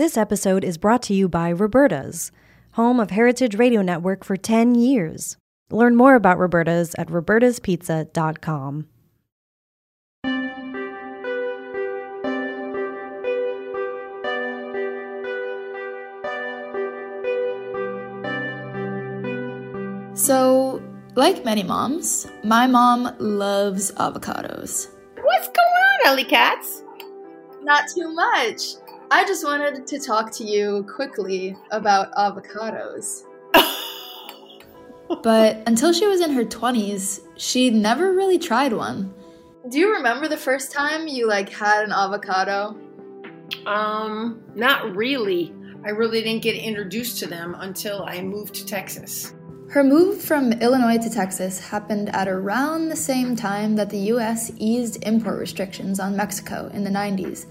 This 0.00 0.16
episode 0.16 0.64
is 0.64 0.78
brought 0.78 1.02
to 1.02 1.12
you 1.12 1.28
by 1.28 1.52
Roberta's, 1.52 2.32
home 2.70 2.98
of 2.98 3.10
Heritage 3.10 3.56
Radio 3.56 3.82
Network 3.82 4.24
for 4.24 4.34
10 4.34 4.74
years. 4.74 5.36
Learn 5.70 5.94
more 5.94 6.14
about 6.14 6.38
Roberta's 6.38 6.94
at 6.96 7.08
robertaspizza.com. 7.08 8.86
So, 20.14 20.82
like 21.14 21.44
many 21.44 21.62
moms, 21.62 22.26
my 22.42 22.66
mom 22.66 23.14
loves 23.18 23.92
avocados. 23.92 24.88
What's 25.22 25.48
going 25.48 25.58
on, 25.58 26.06
Ellie 26.06 26.24
Katz? 26.24 26.84
Not 27.62 27.84
too 27.94 28.10
much. 28.14 28.62
I 29.12 29.24
just 29.24 29.44
wanted 29.44 29.88
to 29.88 29.98
talk 29.98 30.30
to 30.34 30.44
you 30.44 30.86
quickly 30.94 31.56
about 31.72 32.12
avocados. 32.12 33.24
but 35.22 35.62
until 35.66 35.92
she 35.92 36.06
was 36.06 36.20
in 36.20 36.30
her 36.30 36.44
20s, 36.44 37.20
she 37.36 37.70
never 37.70 38.14
really 38.14 38.38
tried 38.38 38.72
one. 38.72 39.12
Do 39.68 39.80
you 39.80 39.92
remember 39.94 40.28
the 40.28 40.36
first 40.36 40.70
time 40.70 41.08
you 41.08 41.26
like 41.26 41.48
had 41.48 41.82
an 41.82 41.90
avocado? 41.90 42.76
Um, 43.66 44.44
not 44.54 44.94
really. 44.94 45.52
I 45.84 45.90
really 45.90 46.22
didn't 46.22 46.42
get 46.42 46.54
introduced 46.54 47.18
to 47.18 47.26
them 47.26 47.56
until 47.58 48.04
I 48.04 48.20
moved 48.20 48.54
to 48.54 48.66
Texas. 48.66 49.34
Her 49.70 49.82
move 49.82 50.20
from 50.22 50.52
Illinois 50.52 50.98
to 50.98 51.10
Texas 51.10 51.58
happened 51.58 52.10
at 52.14 52.28
around 52.28 52.88
the 52.88 52.96
same 52.96 53.34
time 53.34 53.74
that 53.74 53.90
the 53.90 53.98
US 54.14 54.52
eased 54.56 55.04
import 55.04 55.40
restrictions 55.40 55.98
on 55.98 56.16
Mexico 56.16 56.70
in 56.72 56.84
the 56.84 56.90
90s. 56.90 57.46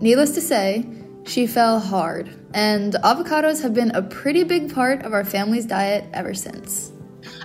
Needless 0.00 0.32
to 0.32 0.40
say, 0.40 0.84
she 1.24 1.46
fell 1.46 1.78
hard, 1.78 2.28
and 2.54 2.94
avocados 2.94 3.62
have 3.62 3.74
been 3.74 3.90
a 3.92 4.02
pretty 4.02 4.44
big 4.44 4.74
part 4.74 5.02
of 5.02 5.12
our 5.12 5.24
family's 5.24 5.66
diet 5.66 6.04
ever 6.12 6.34
since. 6.34 6.92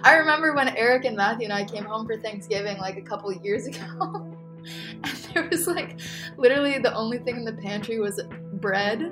I 0.04 0.16
remember 0.16 0.54
when 0.54 0.70
Eric 0.76 1.06
and 1.06 1.16
Matthew 1.16 1.46
and 1.46 1.54
I 1.54 1.64
came 1.64 1.84
home 1.84 2.06
for 2.06 2.18
Thanksgiving 2.18 2.78
like 2.78 2.98
a 2.98 3.02
couple 3.02 3.32
years 3.34 3.68
ago, 3.68 3.80
and 5.04 5.18
there 5.34 5.48
was 5.50 5.68
like 5.68 6.00
literally 6.38 6.80
the 6.80 6.94
only 6.94 7.20
thing 7.20 7.38
in 7.38 7.46
the 7.46 7.54
pantry 7.54 8.00
was 8.00 8.22
bread, 8.54 9.12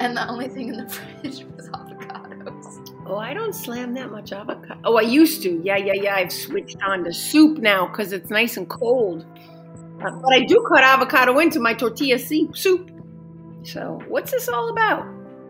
and 0.00 0.16
the 0.16 0.28
only 0.28 0.48
thing 0.48 0.68
in 0.68 0.76
the 0.76 0.88
fridge 1.22 1.44
was 1.56 1.68
avocados. 1.70 2.92
Oh, 3.06 3.16
I 3.16 3.34
don't 3.34 3.54
slam 3.54 3.94
that 3.94 4.10
much 4.10 4.32
avocado. 4.32 4.80
Oh, 4.84 4.96
I 4.96 5.02
used 5.02 5.42
to. 5.44 5.60
Yeah, 5.64 5.76
yeah, 5.76 5.94
yeah. 5.94 6.16
I've 6.16 6.32
switched 6.32 6.78
on 6.82 7.04
to 7.04 7.12
soup 7.12 7.58
now 7.58 7.86
because 7.86 8.12
it's 8.12 8.30
nice 8.30 8.56
and 8.56 8.68
cold. 8.68 9.24
Uh, 10.04 10.10
but 10.10 10.34
I 10.34 10.40
do 10.40 10.64
cut 10.68 10.82
avocado 10.82 11.38
into 11.38 11.60
my 11.60 11.72
tortilla 11.72 12.18
soup. 12.18 12.90
So, 13.66 14.00
what's 14.06 14.30
this 14.30 14.48
all 14.48 14.68
about? 14.68 15.04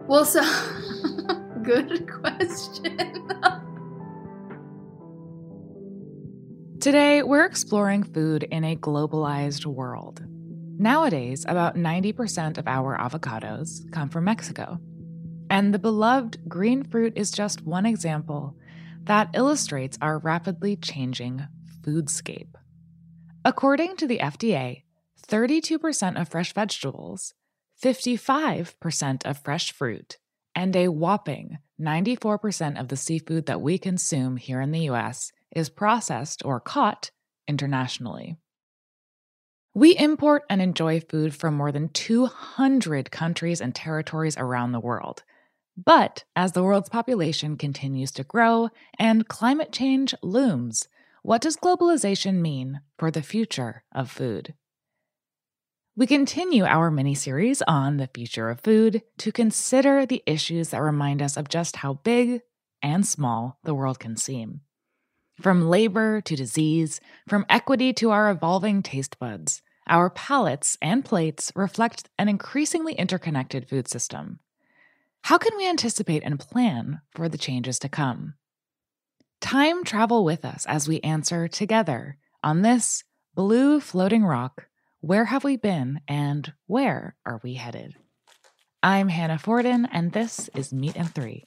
Well, 0.09 0.25
so 0.25 0.41
good 1.62 2.11
question. 2.11 3.28
Today, 6.81 7.22
we're 7.22 7.44
exploring 7.44 8.05
food 8.05 8.44
in 8.44 8.64
a 8.64 8.77
globalized 8.77 9.67
world. 9.67 10.25
Nowadays, 10.78 11.44
about 11.47 11.77
90% 11.77 12.56
of 12.56 12.67
our 12.67 12.97
avocados 12.97 13.91
come 13.92 14.09
from 14.09 14.25
Mexico. 14.25 14.78
And 15.50 15.75
the 15.75 15.78
beloved 15.78 16.39
green 16.48 16.84
fruit 16.84 17.12
is 17.17 17.31
just 17.31 17.67
one 17.67 17.84
example 17.84 18.56
that 19.05 19.28
illustrates 19.34 19.98
our 20.00 20.19
rapidly 20.19 20.77
changing 20.77 21.47
foodscape. 21.83 22.55
According 23.44 23.97
to 23.97 24.06
the 24.06 24.19
FDA, 24.19 24.84
32% 25.28 26.20
of 26.20 26.28
fresh 26.28 26.55
vegetables, 26.55 27.34
55% 27.83 29.27
of 29.27 29.39
fresh 29.39 29.73
fruit, 29.73 30.19
and 30.55 30.75
a 30.75 30.89
whopping 30.89 31.59
94% 31.81 32.81
of 32.81 32.89
the 32.89 32.97
seafood 32.97 33.47
that 33.47 33.61
we 33.61 33.79
consume 33.79 34.37
here 34.37 34.61
in 34.61 34.73
the 34.73 34.89
US 34.91 35.33
is 35.55 35.69
processed 35.69 36.45
or 36.45 36.59
caught 36.59 37.11
internationally. 37.47 38.37
We 39.75 39.97
import 39.99 40.45
and 40.49 40.62
enjoy 40.62 41.00
food 41.00 41.34
from 41.34 41.55
more 41.55 41.71
than 41.71 41.91
200 41.91 43.11
countries 43.11 43.61
and 43.61 43.75
territories 43.75 44.39
around 44.39 44.73
the 44.73 44.81
world. 44.81 45.23
But 45.77 46.25
as 46.34 46.53
the 46.53 46.62
world's 46.62 46.89
population 46.89 47.59
continues 47.59 48.11
to 48.12 48.25
grow 48.25 48.71
and 48.99 49.29
climate 49.29 49.73
change 49.73 50.15
looms, 50.23 50.89
what 51.23 51.43
does 51.43 51.59
globalization 51.59 52.37
mean 52.37 52.81
for 52.97 53.11
the 53.11 53.21
future 53.21 53.83
of 53.93 54.11
food? 54.11 54.55
We 55.99 56.07
continue 56.07 56.65
our 56.65 56.91
mini 56.91 57.15
series 57.15 57.62
on 57.62 57.97
the 57.97 58.11
future 58.12 58.51
of 58.51 58.61
food 58.61 59.01
to 59.17 59.33
consider 59.33 60.05
the 60.05 60.23
issues 60.27 60.69
that 60.69 60.83
remind 60.83 61.23
us 61.23 61.39
of 61.39 61.49
just 61.49 61.77
how 61.77 61.95
big 61.95 62.43
and 62.83 63.07
small 63.07 63.59
the 63.65 63.73
world 63.73 63.99
can 63.99 64.19
seem. 64.19 64.61
From 65.41 65.71
labor 65.71 66.21
to 66.21 66.37
disease, 66.37 67.01
from 67.27 67.47
equity 67.49 67.95
to 67.95 68.11
our 68.11 68.29
evolving 68.29 68.83
taste 68.83 69.19
buds, 69.19 69.62
our 69.87 70.11
palates 70.11 70.77
and 70.83 71.03
plates 71.03 71.51
reflect 71.56 72.11
an 72.19 72.29
increasingly 72.29 72.93
interconnected 72.93 73.67
food 73.67 73.89
system. 73.89 74.41
How 75.23 75.39
can 75.39 75.56
we 75.56 75.67
anticipate 75.67 76.23
and 76.25 76.39
plan 76.39 77.01
for 77.15 77.27
the 77.27 77.39
changes 77.39 77.79
to 77.79 77.89
come? 77.89 78.35
Time 79.41 79.83
travel 79.83 80.27
with 80.27 80.45
us 80.45 80.67
as 80.67 80.87
we 80.87 81.01
answer 81.01 81.49
together 81.49 82.19
on 82.45 82.61
this 82.61 83.03
blue 83.35 83.81
floating 83.81 84.27
rock 84.27 84.69
where 85.01 85.25
have 85.25 85.45
we 85.45 85.57
been 85.57 86.01
and 86.09 86.53
where 86.67 87.17
are 87.25 87.41
we 87.43 87.55
headed? 87.55 87.95
I'm 88.83 89.09
Hannah 89.09 89.39
Fordin, 89.39 89.87
and 89.91 90.12
this 90.12 90.49
is 90.55 90.73
Meat 90.73 90.97
and 90.97 91.12
Three. 91.15 91.45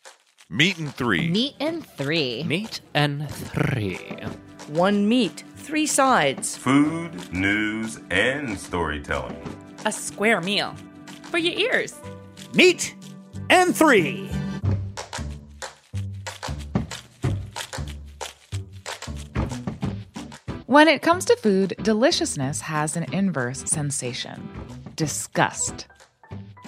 Meat 0.49 0.79
and 0.79 0.93
three. 0.95 1.29
Meat 1.29 1.55
and 1.59 1.85
three. 1.85 2.43
Meat 2.43 2.81
and 2.95 3.29
three. 3.29 3.97
One 4.69 5.07
meat, 5.07 5.43
three 5.55 5.85
sides. 5.85 6.57
Food, 6.57 7.31
news, 7.31 7.99
and 8.09 8.59
storytelling. 8.59 9.37
A 9.85 9.91
square 9.91 10.41
meal 10.41 10.75
for 11.23 11.37
your 11.37 11.53
ears. 11.53 11.95
Meat 12.53 12.95
and 13.51 13.75
three. 13.75 14.27
When 20.69 20.87
it 20.87 21.01
comes 21.01 21.25
to 21.25 21.35
food, 21.35 21.73
deliciousness 21.81 22.61
has 22.61 22.95
an 22.95 23.11
inverse 23.11 23.63
sensation 23.65 24.47
disgust. 24.95 25.87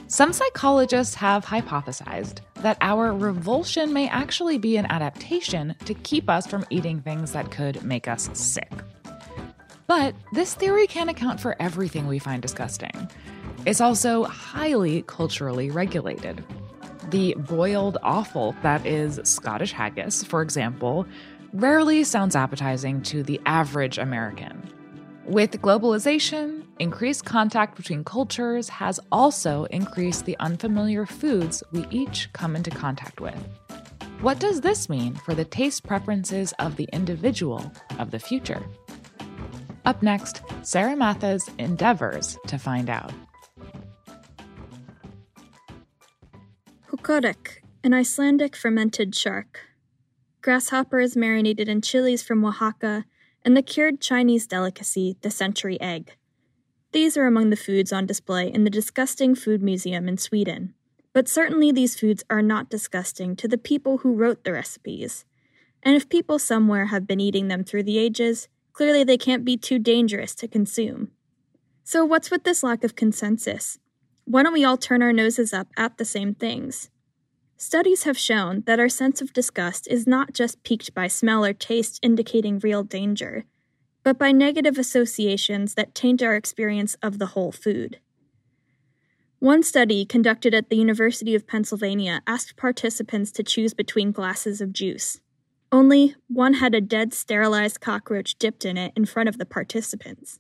Some 0.08 0.34
psychologists 0.34 1.14
have 1.14 1.46
hypothesized 1.46 2.40
that 2.64 2.80
our 2.82 3.14
revulsion 3.14 3.94
may 3.94 4.10
actually 4.10 4.58
be 4.58 4.76
an 4.78 4.88
adaptation 4.88 5.76
to 5.86 5.94
keep 5.94 6.32
us 6.32 6.48
from 6.48 6.66
eating 6.72 7.00
things 7.02 7.34
that 7.34 7.52
could 7.52 7.84
make 7.84 8.08
us 8.08 8.28
sick. 8.34 8.72
But 9.86 10.16
this 10.34 10.56
theory 10.56 10.88
can't 10.88 11.12
account 11.12 11.40
for 11.40 11.56
everything 11.60 12.08
we 12.08 12.18
find 12.18 12.42
disgusting. 12.42 13.08
It's 13.68 13.82
also 13.82 14.24
highly 14.24 15.04
culturally 15.04 15.70
regulated. 15.70 16.44
The 17.12 17.36
boiled 17.38 18.00
offal 18.02 18.56
that 18.64 18.84
is 18.84 19.20
Scottish 19.26 19.74
haggis, 19.74 20.24
for 20.24 20.42
example, 20.42 21.06
rarely 21.54 22.04
sounds 22.04 22.36
appetizing 22.36 23.02
to 23.04 23.24
the 23.24 23.40
average 23.46 23.98
American. 23.98 24.70
With 25.26 25.62
globalization, 25.62 26.64
increased 26.80 27.26
contact 27.26 27.76
between 27.76 28.04
cultures 28.04 28.70
has 28.70 29.00
also 29.12 29.66
increased 29.66 30.26
the 30.26 30.38
unfamiliar 30.40 31.06
foods 31.06 31.64
we 31.72 31.86
each 31.90 32.32
come 32.34 32.56
into 32.56 32.72
contact 32.72 33.22
with. 33.22 33.38
What 34.22 34.40
does 34.40 34.62
this 34.62 34.90
mean 34.90 35.16
for 35.16 35.34
the 35.34 35.46
taste 35.46 35.84
preferences 35.84 36.54
of 36.60 36.76
the 36.76 36.88
individual 36.94 37.72
of 38.00 38.12
the 38.12 38.20
future? 38.20 38.64
Up 39.86 40.04
next, 40.04 40.44
Sarah 40.62 40.96
Mathis 40.96 41.50
endeavors 41.58 42.38
to 42.48 42.58
find 42.58 42.90
out. 42.90 43.12
Hákarl, 46.92 47.36
an 47.84 47.94
Icelandic 47.94 48.56
fermented 48.56 49.16
shark. 49.16 49.71
Grasshopper 50.42 51.00
is 51.00 51.16
marinated 51.16 51.70
in 51.70 51.82
chilies 51.82 52.24
from 52.24 52.44
Oaxaca, 52.44 53.06
and 53.46 53.56
the 53.56 53.62
cured 53.62 54.02
Chinese 54.02 54.48
delicacy, 54.48 55.16
the 55.22 55.30
century 55.30 55.80
egg. 55.80 56.18
These 56.94 57.16
are 57.16 57.26
among 57.26 57.52
the 57.52 57.56
foods 57.56 57.94
on 57.94 58.08
display 58.08 58.52
in 58.52 58.64
the 58.64 58.70
Disgusting 58.70 59.36
Food 59.36 59.62
Museum 59.62 60.08
in 60.08 60.18
Sweden. 60.18 60.74
But 61.14 61.28
certainly 61.28 61.72
these 61.72 62.00
foods 62.00 62.24
are 62.30 62.42
not 62.42 62.70
disgusting 62.70 63.36
to 63.36 63.48
the 63.48 63.58
people 63.58 64.00
who 64.00 64.16
wrote 64.16 64.44
the 64.44 64.54
recipes. 64.54 65.26
And 65.84 65.96
if 65.96 66.10
people 66.10 66.40
somewhere 66.40 66.88
have 66.88 67.08
been 67.08 67.20
eating 67.20 67.48
them 67.48 67.64
through 67.64 67.84
the 67.84 67.98
ages, 67.98 68.48
clearly 68.74 69.04
they 69.04 69.18
can't 69.18 69.46
be 69.46 69.58
too 69.58 69.80
dangerous 69.80 70.36
to 70.36 70.48
consume. 70.48 71.12
So, 71.84 72.06
what's 72.06 72.32
with 72.32 72.44
this 72.44 72.64
lack 72.64 72.84
of 72.84 72.96
consensus? 72.96 73.78
Why 74.26 74.44
don't 74.44 74.54
we 74.54 74.64
all 74.64 74.78
turn 74.78 75.02
our 75.02 75.14
noses 75.14 75.54
up 75.54 75.68
at 75.78 75.98
the 75.98 76.06
same 76.06 76.34
things? 76.34 76.90
Studies 77.62 78.06
have 78.06 78.18
shown 78.18 78.64
that 78.66 78.80
our 78.80 78.90
sense 78.90 79.22
of 79.22 79.34
disgust 79.34 79.88
is 79.88 80.08
not 80.08 80.34
just 80.34 80.64
piqued 80.64 80.96
by 80.96 81.06
smell 81.06 81.46
or 81.46 81.54
taste 81.54 82.00
indicating 82.02 82.58
real 82.58 82.82
danger, 82.82 83.46
but 84.02 84.18
by 84.18 84.32
negative 84.32 84.80
associations 84.80 85.76
that 85.76 85.94
taint 85.94 86.24
our 86.24 86.36
experience 86.36 86.96
of 87.04 87.20
the 87.20 87.28
whole 87.28 87.52
food. 87.52 88.00
One 89.38 89.62
study 89.62 90.06
conducted 90.06 90.56
at 90.56 90.72
the 90.72 90.76
University 90.76 91.36
of 91.36 91.46
Pennsylvania 91.46 92.24
asked 92.26 92.58
participants 92.58 93.32
to 93.34 93.44
choose 93.44 93.76
between 93.76 94.12
glasses 94.12 94.60
of 94.60 94.74
juice. 94.74 95.20
Only 95.72 96.16
one 96.28 96.56
had 96.56 96.74
a 96.74 96.82
dead 96.82 97.14
sterilized 97.14 97.80
cockroach 97.80 98.40
dipped 98.40 98.66
in 98.66 98.76
it 98.76 98.92
in 98.96 99.06
front 99.06 99.30
of 99.30 99.38
the 99.38 99.46
participants. 99.46 100.40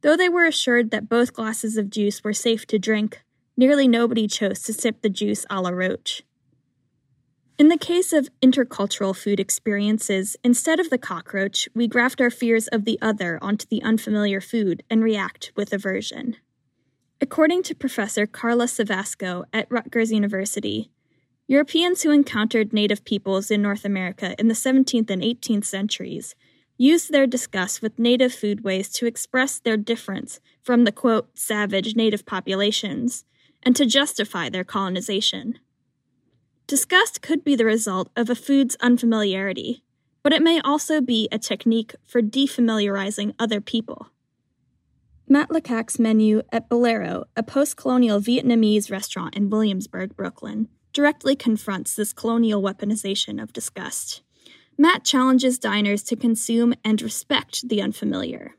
Though 0.00 0.16
they 0.16 0.30
were 0.30 0.46
assured 0.46 0.90
that 0.90 1.10
both 1.10 1.34
glasses 1.34 1.76
of 1.76 1.90
juice 1.90 2.24
were 2.24 2.32
safe 2.32 2.66
to 2.68 2.78
drink, 2.78 3.22
nearly 3.56 3.88
nobody 3.88 4.26
chose 4.26 4.62
to 4.62 4.72
sip 4.72 5.02
the 5.02 5.08
juice 5.08 5.46
a 5.48 5.60
la 5.60 5.70
roach. 5.70 6.22
In 7.56 7.68
the 7.68 7.78
case 7.78 8.12
of 8.12 8.28
intercultural 8.42 9.16
food 9.16 9.38
experiences, 9.38 10.36
instead 10.42 10.80
of 10.80 10.90
the 10.90 10.98
cockroach, 10.98 11.68
we 11.72 11.86
graft 11.86 12.20
our 12.20 12.30
fears 12.30 12.66
of 12.68 12.84
the 12.84 12.98
other 13.00 13.38
onto 13.40 13.66
the 13.70 13.82
unfamiliar 13.82 14.40
food 14.40 14.82
and 14.90 15.04
react 15.04 15.52
with 15.54 15.72
aversion. 15.72 16.36
According 17.20 17.62
to 17.64 17.74
Professor 17.76 18.26
Carla 18.26 18.64
Cevasco 18.66 19.44
at 19.52 19.70
Rutgers 19.70 20.10
University, 20.10 20.90
Europeans 21.46 22.02
who 22.02 22.10
encountered 22.10 22.72
native 22.72 23.04
peoples 23.04 23.52
in 23.52 23.62
North 23.62 23.84
America 23.84 24.34
in 24.36 24.48
the 24.48 24.54
17th 24.54 25.08
and 25.10 25.22
18th 25.22 25.64
centuries 25.64 26.34
used 26.76 27.12
their 27.12 27.26
disgust 27.26 27.80
with 27.80 28.00
native 28.00 28.32
foodways 28.32 28.92
to 28.94 29.06
express 29.06 29.60
their 29.60 29.76
difference 29.76 30.40
from 30.60 30.82
the 30.82 30.90
quote, 30.90 31.28
savage 31.38 31.94
native 31.94 32.26
populations 32.26 33.24
and 33.64 33.74
to 33.76 33.86
justify 33.86 34.48
their 34.48 34.64
colonization. 34.64 35.58
Disgust 36.66 37.20
could 37.20 37.44
be 37.44 37.56
the 37.56 37.64
result 37.64 38.10
of 38.16 38.30
a 38.30 38.34
food's 38.34 38.76
unfamiliarity, 38.80 39.82
but 40.22 40.32
it 40.32 40.42
may 40.42 40.60
also 40.60 41.00
be 41.00 41.28
a 41.30 41.38
technique 41.38 41.94
for 42.06 42.22
defamiliarizing 42.22 43.34
other 43.38 43.60
people. 43.60 44.08
Matt 45.28 45.50
Le 45.50 45.60
Khac's 45.60 45.98
menu 45.98 46.42
at 46.52 46.68
Bolero, 46.68 47.24
a 47.36 47.42
post 47.42 47.76
colonial 47.76 48.20
Vietnamese 48.20 48.90
restaurant 48.90 49.34
in 49.34 49.50
Williamsburg, 49.50 50.16
Brooklyn, 50.16 50.68
directly 50.92 51.34
confronts 51.34 51.94
this 51.94 52.12
colonial 52.12 52.62
weaponization 52.62 53.42
of 53.42 53.52
disgust. 53.52 54.22
Matt 54.76 55.04
challenges 55.04 55.58
diners 55.58 56.02
to 56.04 56.16
consume 56.16 56.74
and 56.84 57.00
respect 57.00 57.68
the 57.68 57.80
unfamiliar. 57.80 58.54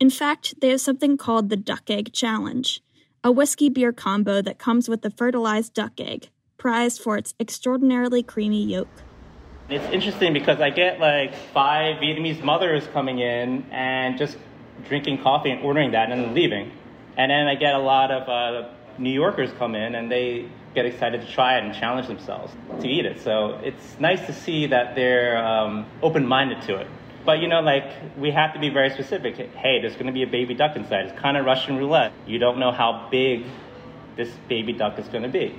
In 0.00 0.10
fact, 0.10 0.54
they 0.60 0.70
have 0.70 0.80
something 0.80 1.16
called 1.16 1.48
the 1.48 1.56
Duck 1.56 1.88
Egg 1.88 2.12
Challenge, 2.12 2.82
a 3.24 3.32
whiskey 3.32 3.70
beer 3.70 3.90
combo 3.90 4.42
that 4.42 4.58
comes 4.58 4.86
with 4.86 5.02
a 5.06 5.10
fertilized 5.10 5.72
duck 5.72 5.98
egg, 5.98 6.28
prized 6.58 7.00
for 7.00 7.16
its 7.16 7.34
extraordinarily 7.40 8.22
creamy 8.22 8.62
yolk. 8.62 8.86
It's 9.70 9.90
interesting 9.90 10.34
because 10.34 10.60
I 10.60 10.68
get 10.68 11.00
like 11.00 11.34
five 11.34 11.96
Vietnamese 11.96 12.44
mothers 12.44 12.86
coming 12.92 13.20
in 13.20 13.64
and 13.72 14.18
just 14.18 14.36
drinking 14.86 15.22
coffee 15.22 15.50
and 15.50 15.62
ordering 15.62 15.92
that 15.92 16.12
and 16.12 16.22
then 16.22 16.34
leaving. 16.34 16.70
And 17.16 17.30
then 17.30 17.46
I 17.46 17.54
get 17.54 17.74
a 17.74 17.78
lot 17.78 18.10
of 18.10 18.28
uh, 18.28 18.68
New 18.98 19.10
Yorkers 19.10 19.50
come 19.58 19.74
in 19.74 19.94
and 19.94 20.12
they 20.12 20.46
get 20.74 20.84
excited 20.84 21.22
to 21.22 21.32
try 21.32 21.56
it 21.56 21.64
and 21.64 21.74
challenge 21.74 22.08
themselves 22.08 22.52
to 22.82 22.86
eat 22.86 23.06
it. 23.06 23.22
So 23.22 23.58
it's 23.64 23.98
nice 23.98 24.26
to 24.26 24.34
see 24.34 24.66
that 24.66 24.94
they're 24.94 25.38
um, 25.38 25.86
open 26.02 26.26
minded 26.26 26.60
to 26.62 26.76
it. 26.76 26.88
But 27.24 27.40
you 27.40 27.48
know, 27.48 27.60
like 27.60 27.90
we 28.18 28.30
have 28.30 28.52
to 28.54 28.60
be 28.60 28.68
very 28.68 28.90
specific. 28.90 29.36
Hey, 29.36 29.80
there's 29.80 29.94
going 29.94 30.06
to 30.06 30.12
be 30.12 30.22
a 30.22 30.26
baby 30.26 30.54
duck 30.54 30.76
inside. 30.76 31.06
It's 31.06 31.18
kind 31.20 31.36
of 31.36 31.46
Russian 31.46 31.76
roulette. 31.78 32.12
You 32.26 32.38
don't 32.38 32.58
know 32.58 32.70
how 32.70 33.08
big 33.10 33.46
this 34.16 34.30
baby 34.48 34.72
duck 34.72 34.98
is 34.98 35.08
going 35.08 35.22
to 35.22 35.28
be. 35.28 35.58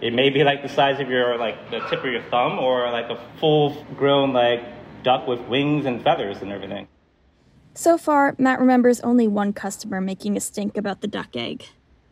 It 0.00 0.12
may 0.12 0.30
be 0.30 0.44
like 0.44 0.62
the 0.62 0.68
size 0.68 1.00
of 1.00 1.08
your 1.08 1.38
like 1.38 1.70
the 1.70 1.80
tip 1.88 2.04
of 2.04 2.12
your 2.12 2.22
thumb, 2.24 2.58
or 2.58 2.90
like 2.90 3.08
a 3.08 3.20
full 3.38 3.84
grown 3.96 4.32
like 4.32 4.62
duck 5.02 5.26
with 5.26 5.40
wings 5.42 5.86
and 5.86 6.02
feathers 6.02 6.42
and 6.42 6.52
everything. 6.52 6.88
So 7.74 7.96
far, 7.96 8.34
Matt 8.38 8.60
remembers 8.60 9.00
only 9.00 9.26
one 9.26 9.52
customer 9.52 10.00
making 10.00 10.36
a 10.36 10.40
stink 10.40 10.76
about 10.76 11.00
the 11.00 11.06
duck 11.08 11.34
egg. 11.34 11.64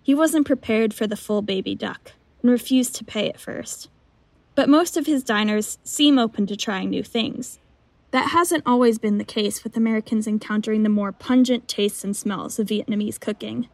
He 0.03 0.15
wasn't 0.15 0.47
prepared 0.47 0.95
for 0.95 1.07
the 1.07 1.17
full 1.17 1.43
baby 1.43 1.75
duck 1.75 2.13
and 2.43 2.51
refused 2.51 2.97
to 2.97 3.05
pay 3.05 3.29
at 3.29 3.39
first. 3.39 3.91
But 4.55 4.69
most 4.69 4.97
of 4.97 5.07
his 5.07 5.23
diners 5.23 5.79
seem 5.85 6.19
open 6.19 6.47
to 6.47 6.57
trying 6.57 6.91
new 6.91 7.03
things, 7.03 7.61
that 8.11 8.31
hasn't 8.31 8.65
always 8.67 8.99
been 8.99 9.19
the 9.19 9.25
case 9.25 9.63
with 9.63 9.77
Americans 9.77 10.27
encountering 10.27 10.83
the 10.83 10.89
more 10.89 11.13
pungent 11.13 11.69
tastes 11.69 12.05
and 12.05 12.17
smells 12.17 12.59
of 12.59 12.69
Vietnamese 12.69 13.21
cooking. 13.21 13.69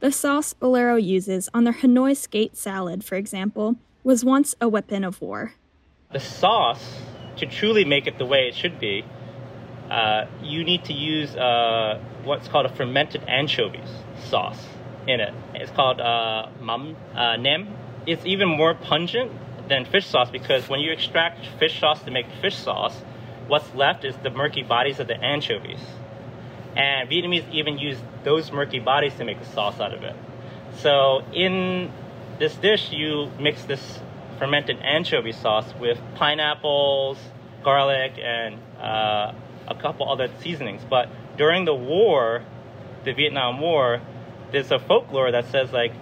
The 0.00 0.12
sauce 0.12 0.52
Bolero 0.52 0.96
uses 0.96 1.48
on 1.54 1.64
their 1.64 1.74
Hanoi 1.74 2.16
skate 2.16 2.56
salad, 2.56 3.04
for 3.04 3.16
example, 3.16 3.76
was 4.02 4.24
once 4.24 4.54
a 4.60 4.68
weapon 4.68 5.04
of 5.04 5.20
war. 5.20 5.54
The 6.12 6.20
sauce, 6.20 7.00
to 7.36 7.46
truly 7.46 7.84
make 7.84 8.06
it 8.06 8.18
the 8.18 8.26
way 8.26 8.48
it 8.48 8.54
should 8.54 8.78
be, 8.80 9.04
uh, 9.90 10.26
you 10.42 10.64
need 10.64 10.84
to 10.86 10.92
use 10.92 11.34
uh, 11.36 12.00
what's 12.24 12.48
called 12.48 12.66
a 12.66 12.74
fermented 12.74 13.22
anchovies 13.28 13.88
sauce 14.24 14.64
in 15.06 15.20
it. 15.20 15.34
It's 15.54 15.70
called 15.70 16.00
uh, 16.00 16.48
mam 16.60 16.96
uh, 17.14 17.36
nem. 17.36 17.76
It's 18.06 18.24
even 18.24 18.48
more 18.48 18.74
pungent 18.74 19.32
than 19.68 19.84
fish 19.84 20.06
sauce 20.06 20.30
because 20.30 20.68
when 20.68 20.80
you 20.80 20.92
extract 20.92 21.46
fish 21.58 21.78
sauce 21.78 22.02
to 22.04 22.10
make 22.10 22.26
fish 22.40 22.56
sauce, 22.56 22.96
what's 23.48 23.74
left 23.74 24.04
is 24.04 24.14
the 24.22 24.30
murky 24.30 24.62
bodies 24.62 25.00
of 25.00 25.06
the 25.06 25.16
anchovies. 25.16 25.80
And 26.76 27.08
Vietnamese 27.08 27.50
even 27.52 27.78
use 27.78 27.98
those 28.24 28.50
murky 28.50 28.78
bodies 28.78 29.14
to 29.16 29.24
make 29.24 29.38
the 29.38 29.46
sauce 29.46 29.80
out 29.80 29.92
of 29.92 30.02
it. 30.02 30.16
So 30.78 31.22
in 31.32 31.92
this 32.38 32.54
dish, 32.56 32.90
you 32.90 33.30
mix 33.38 33.64
this 33.64 34.00
fermented 34.38 34.78
anchovy 34.78 35.32
sauce 35.32 35.72
with 35.78 35.98
pineapples, 36.14 37.18
garlic, 37.62 38.14
and 38.18 38.58
uh, 38.80 39.32
a 39.68 39.74
couple 39.74 40.10
other 40.10 40.28
seasonings. 40.40 40.82
But 40.88 41.08
during 41.36 41.64
the 41.64 41.74
war, 41.74 42.42
the 43.04 43.12
Vietnam 43.12 43.60
War, 43.60 44.00
there's 44.50 44.70
a 44.70 44.78
folklore 44.78 45.30
that 45.32 45.50
says 45.50 45.72
like 45.72 45.92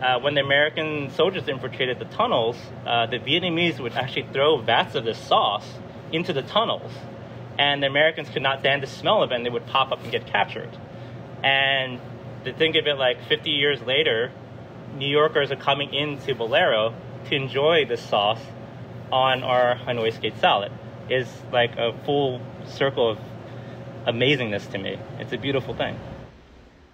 uh, 0.00 0.20
when 0.20 0.34
the 0.34 0.40
American 0.40 1.10
soldiers 1.10 1.48
infiltrated 1.48 1.98
the 1.98 2.04
tunnels, 2.04 2.56
uh, 2.86 3.06
the 3.06 3.18
Vietnamese 3.18 3.80
would 3.80 3.92
actually 3.92 4.26
throw 4.32 4.58
vats 4.58 4.94
of 4.94 5.04
this 5.04 5.18
sauce 5.18 5.68
into 6.12 6.32
the 6.32 6.42
tunnels. 6.42 6.92
And 7.58 7.82
the 7.82 7.86
Americans 7.86 8.28
could 8.28 8.42
not 8.42 8.60
stand 8.60 8.82
the 8.82 8.86
smell 8.86 9.22
of 9.22 9.32
it 9.32 9.34
and 9.34 9.44
they 9.44 9.50
would 9.50 9.66
pop 9.66 9.90
up 9.90 10.02
and 10.02 10.12
get 10.12 10.26
captured. 10.26 10.70
And 11.42 12.00
to 12.44 12.52
think 12.52 12.76
of 12.76 12.86
it 12.86 12.94
like 12.94 13.26
50 13.28 13.50
years 13.50 13.80
later, 13.82 14.30
New 14.96 15.08
Yorkers 15.08 15.50
are 15.50 15.56
coming 15.56 15.92
into 15.92 16.34
Bolero 16.34 16.94
to 17.28 17.34
enjoy 17.34 17.84
this 17.84 18.00
sauce 18.00 18.40
on 19.10 19.42
our 19.42 19.74
Hanoi 19.74 20.14
skate 20.14 20.38
salad 20.40 20.72
is 21.10 21.26
like 21.52 21.76
a 21.76 21.92
full 22.04 22.40
circle 22.66 23.10
of 23.10 23.18
amazingness 24.06 24.70
to 24.72 24.78
me. 24.78 24.98
It's 25.18 25.32
a 25.32 25.38
beautiful 25.38 25.74
thing. 25.74 25.98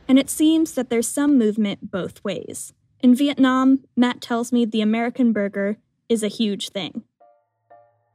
And 0.06 0.18
it 0.18 0.30
seems 0.30 0.72
that 0.72 0.90
there's 0.90 1.08
some 1.08 1.38
movement 1.38 1.90
both 1.90 2.22
ways. 2.24 2.72
In 3.00 3.14
Vietnam, 3.14 3.80
Matt 3.96 4.20
tells 4.20 4.52
me 4.52 4.64
the 4.64 4.80
American 4.80 5.32
burger 5.32 5.78
is 6.08 6.22
a 6.22 6.28
huge 6.28 6.70
thing. 6.70 7.04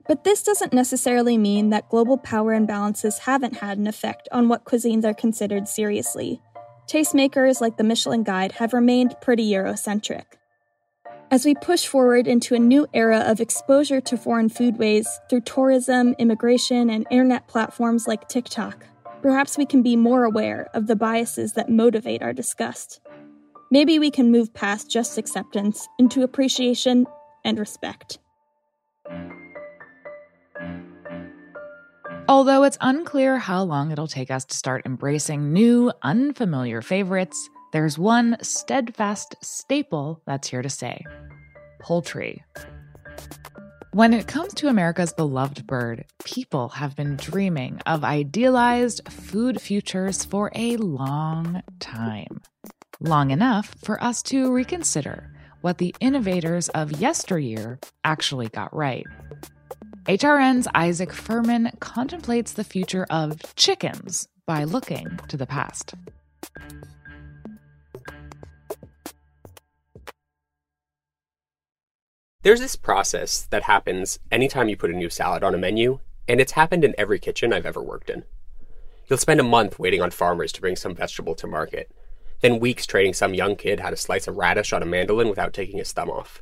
But 0.09 0.23
this 0.23 0.41
doesn't 0.41 0.73
necessarily 0.73 1.37
mean 1.37 1.69
that 1.69 1.87
global 1.87 2.17
power 2.17 2.59
imbalances 2.59 3.19
haven't 3.19 3.57
had 3.57 3.77
an 3.77 3.85
effect 3.85 4.27
on 4.31 4.49
what 4.49 4.65
cuisines 4.65 5.05
are 5.05 5.13
considered 5.13 5.67
seriously. 5.67 6.41
Tastemakers 6.87 7.61
like 7.61 7.77
the 7.77 7.83
Michelin 7.83 8.23
Guide 8.23 8.53
have 8.53 8.73
remained 8.73 9.15
pretty 9.21 9.47
Eurocentric. 9.47 10.25
As 11.29 11.45
we 11.45 11.53
push 11.53 11.85
forward 11.85 12.27
into 12.27 12.55
a 12.55 12.59
new 12.59 12.87
era 12.91 13.19
of 13.19 13.39
exposure 13.39 14.01
to 14.01 14.17
foreign 14.17 14.49
foodways 14.49 15.05
through 15.29 15.41
tourism, 15.41 16.15
immigration, 16.17 16.89
and 16.89 17.05
internet 17.11 17.47
platforms 17.47 18.07
like 18.07 18.27
TikTok, 18.27 18.83
perhaps 19.21 19.59
we 19.59 19.67
can 19.67 19.83
be 19.83 19.95
more 19.95 20.23
aware 20.23 20.71
of 20.73 20.87
the 20.87 20.95
biases 20.95 21.53
that 21.53 21.69
motivate 21.69 22.23
our 22.23 22.33
disgust. 22.33 22.99
Maybe 23.69 23.99
we 23.99 24.09
can 24.09 24.31
move 24.31 24.55
past 24.55 24.89
just 24.89 25.19
acceptance 25.19 25.87
into 25.99 26.23
appreciation 26.23 27.05
and 27.45 27.59
respect. 27.59 28.17
Although 32.29 32.61
it's 32.61 32.77
unclear 32.79 33.39
how 33.39 33.63
long 33.63 33.89
it'll 33.89 34.05
take 34.05 34.29
us 34.29 34.45
to 34.45 34.55
start 34.55 34.85
embracing 34.85 35.51
new, 35.51 35.91
unfamiliar 36.03 36.83
favorites, 36.83 37.49
there's 37.73 37.97
one 37.97 38.37
steadfast 38.43 39.33
staple 39.41 40.21
that's 40.27 40.47
here 40.47 40.61
to 40.61 40.69
stay 40.69 41.03
poultry. 41.79 42.43
When 43.93 44.13
it 44.13 44.27
comes 44.27 44.53
to 44.53 44.67
America's 44.67 45.11
beloved 45.11 45.65
bird, 45.65 46.05
people 46.23 46.69
have 46.69 46.95
been 46.95 47.15
dreaming 47.15 47.81
of 47.87 48.03
idealized 48.03 49.11
food 49.11 49.59
futures 49.59 50.23
for 50.23 50.51
a 50.53 50.77
long 50.77 51.63
time. 51.79 52.41
Long 52.99 53.31
enough 53.31 53.73
for 53.83 53.99
us 54.03 54.21
to 54.23 54.53
reconsider 54.53 55.33
what 55.61 55.79
the 55.79 55.95
innovators 55.99 56.69
of 56.69 56.91
yesteryear 56.91 57.79
actually 58.03 58.49
got 58.49 58.71
right. 58.75 59.07
HRN's 60.05 60.67
Isaac 60.73 61.11
Furman 61.11 61.71
contemplates 61.79 62.53
the 62.53 62.63
future 62.63 63.05
of 63.09 63.55
chickens 63.55 64.27
by 64.45 64.63
looking 64.63 65.19
to 65.27 65.37
the 65.37 65.45
past. 65.45 65.93
There's 72.41 72.61
this 72.61 72.77
process 72.77 73.41
that 73.51 73.63
happens 73.63 74.19
anytime 74.31 74.69
you 74.69 74.77
put 74.77 74.89
a 74.89 74.93
new 74.93 75.09
salad 75.09 75.43
on 75.43 75.53
a 75.53 75.57
menu, 75.57 75.99
and 76.27 76.39
it's 76.39 76.53
happened 76.53 76.85
in 76.85 76.95
every 76.97 77.19
kitchen 77.19 77.51
I've 77.51 77.65
ever 77.65 77.81
worked 77.81 78.09
in. 78.09 78.23
You'll 79.07 79.19
spend 79.19 79.41
a 79.41 79.43
month 79.43 79.79
waiting 79.79 80.01
on 80.01 80.11
farmers 80.11 80.53
to 80.53 80.61
bring 80.61 80.77
some 80.77 80.95
vegetable 80.95 81.35
to 81.35 81.47
market. 81.47 81.91
then 82.41 82.59
weeks 82.59 82.85
training 82.85 83.13
some 83.13 83.33
young 83.33 83.57
kid 83.57 83.81
how 83.81 83.89
to 83.89 83.97
slice 83.97 84.27
a 84.27 84.31
radish 84.31 84.71
on 84.71 84.81
a 84.81 84.85
mandolin 84.85 85.27
without 85.27 85.53
taking 85.53 85.77
his 85.77 85.91
thumb 85.91 86.09
off. 86.09 86.41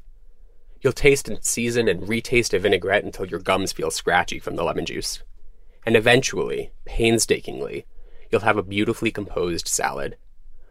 You'll 0.81 0.93
taste 0.93 1.27
and 1.27 1.43
season 1.43 1.87
and 1.87 2.07
retaste 2.07 2.53
a 2.53 2.59
vinaigrette 2.59 3.03
until 3.03 3.25
your 3.25 3.39
gums 3.39 3.71
feel 3.71 3.89
scratchy 3.89 4.39
from 4.39 4.55
the 4.55 4.63
lemon 4.63 4.85
juice. 4.85 5.23
And 5.85 5.95
eventually, 5.95 6.71
painstakingly, 6.85 7.85
you'll 8.31 8.41
have 8.41 8.57
a 8.57 8.63
beautifully 8.63 9.11
composed 9.11 9.67
salad, 9.67 10.17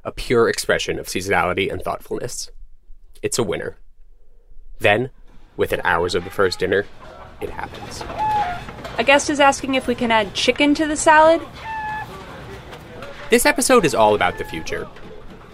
a 0.04 0.12
pure 0.12 0.48
expression 0.48 0.98
of 0.98 1.06
seasonality 1.06 1.72
and 1.72 1.82
thoughtfulness. 1.82 2.50
It's 3.22 3.38
a 3.38 3.42
winner. 3.42 3.78
Then, 4.78 5.10
within 5.56 5.80
hours 5.84 6.14
of 6.14 6.24
the 6.24 6.30
first 6.30 6.58
dinner, 6.58 6.86
it 7.40 7.50
happens. 7.50 8.02
A 8.98 9.04
guest 9.04 9.28
is 9.28 9.40
asking 9.40 9.74
if 9.74 9.86
we 9.86 9.94
can 9.94 10.10
add 10.10 10.34
chicken 10.34 10.74
to 10.74 10.86
the 10.86 10.96
salad. 10.96 11.40
This 13.30 13.44
episode 13.44 13.84
is 13.84 13.94
all 13.94 14.14
about 14.14 14.38
the 14.38 14.44
future. 14.44 14.86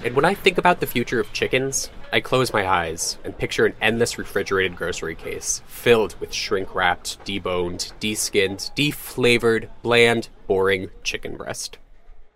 And 0.04 0.16
when 0.16 0.25
I 0.25 0.35
think 0.35 0.59
about 0.59 0.80
the 0.80 0.87
future 0.87 1.21
of 1.21 1.32
chickens, 1.32 1.88
I 2.12 2.21
close 2.21 2.52
my 2.52 2.66
eyes 2.66 3.18
and 3.23 3.38
picture 3.38 3.66
an 3.66 3.75
endless 3.80 4.18
refrigerated 4.18 4.75
grocery 4.75 5.14
case 5.14 5.62
filled 5.66 6.18
with 6.18 6.32
shrink 6.32 6.75
wrapped, 6.75 7.25
deboned, 7.25 7.92
deskinned, 8.00 8.75
deflavored, 8.75 9.68
bland, 9.82 10.28
boring 10.49 10.90
chicken 11.04 11.37
breast. 11.37 11.78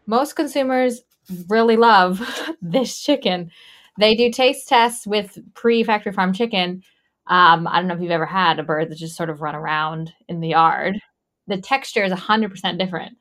Most 0.07 0.35
consumers 0.35 1.03
really 1.49 1.77
love 1.77 2.23
this 2.63 3.03
chicken. 3.03 3.51
They 3.99 4.15
do 4.15 4.31
taste 4.31 4.69
tests 4.69 5.05
with 5.05 5.37
pre 5.55 5.83
factory 5.83 6.13
farm 6.13 6.33
chicken. 6.33 6.85
Um, 7.27 7.67
I 7.67 7.81
don't 7.81 7.89
know 7.89 7.95
if 7.95 8.01
you've 8.01 8.13
ever 8.13 8.27
had 8.27 8.61
a 8.61 8.63
bird 8.63 8.91
that 8.91 8.99
just 8.99 9.17
sort 9.17 9.31
of 9.31 9.41
run 9.41 9.57
around 9.57 10.13
in 10.29 10.39
the 10.39 10.51
yard. 10.51 11.01
The 11.49 11.61
texture 11.61 12.05
is 12.05 12.13
100% 12.13 12.79
different. 12.79 13.17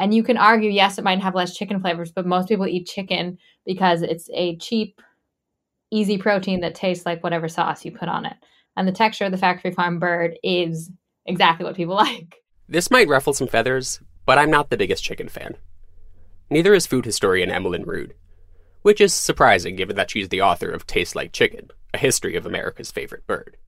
And 0.00 0.14
you 0.14 0.22
can 0.22 0.38
argue, 0.38 0.70
yes, 0.70 0.96
it 0.96 1.04
might 1.04 1.20
have 1.20 1.34
less 1.34 1.54
chicken 1.54 1.78
flavors, 1.78 2.10
but 2.10 2.26
most 2.26 2.48
people 2.48 2.66
eat 2.66 2.86
chicken 2.86 3.36
because 3.66 4.00
it's 4.00 4.30
a 4.32 4.56
cheap, 4.56 4.98
easy 5.90 6.16
protein 6.16 6.60
that 6.60 6.74
tastes 6.74 7.04
like 7.04 7.22
whatever 7.22 7.48
sauce 7.48 7.84
you 7.84 7.92
put 7.92 8.08
on 8.08 8.24
it. 8.24 8.32
And 8.78 8.88
the 8.88 8.92
texture 8.92 9.26
of 9.26 9.30
the 9.30 9.36
factory 9.36 9.72
farm 9.72 9.98
bird 9.98 10.38
is 10.42 10.90
exactly 11.26 11.66
what 11.66 11.76
people 11.76 11.94
like. 11.96 12.36
This 12.66 12.90
might 12.90 13.08
ruffle 13.08 13.34
some 13.34 13.46
feathers, 13.46 14.00
but 14.24 14.38
I'm 14.38 14.50
not 14.50 14.70
the 14.70 14.78
biggest 14.78 15.04
chicken 15.04 15.28
fan. 15.28 15.54
Neither 16.48 16.72
is 16.72 16.86
food 16.86 17.04
historian 17.04 17.50
Emelyn 17.50 17.84
Rude, 17.86 18.14
which 18.80 19.02
is 19.02 19.12
surprising 19.12 19.76
given 19.76 19.96
that 19.96 20.10
she's 20.10 20.30
the 20.30 20.40
author 20.40 20.70
of 20.70 20.86
Taste 20.86 21.14
Like 21.14 21.32
Chicken, 21.32 21.68
a 21.92 21.98
history 21.98 22.36
of 22.36 22.46
America's 22.46 22.90
favorite 22.90 23.26
bird. 23.26 23.58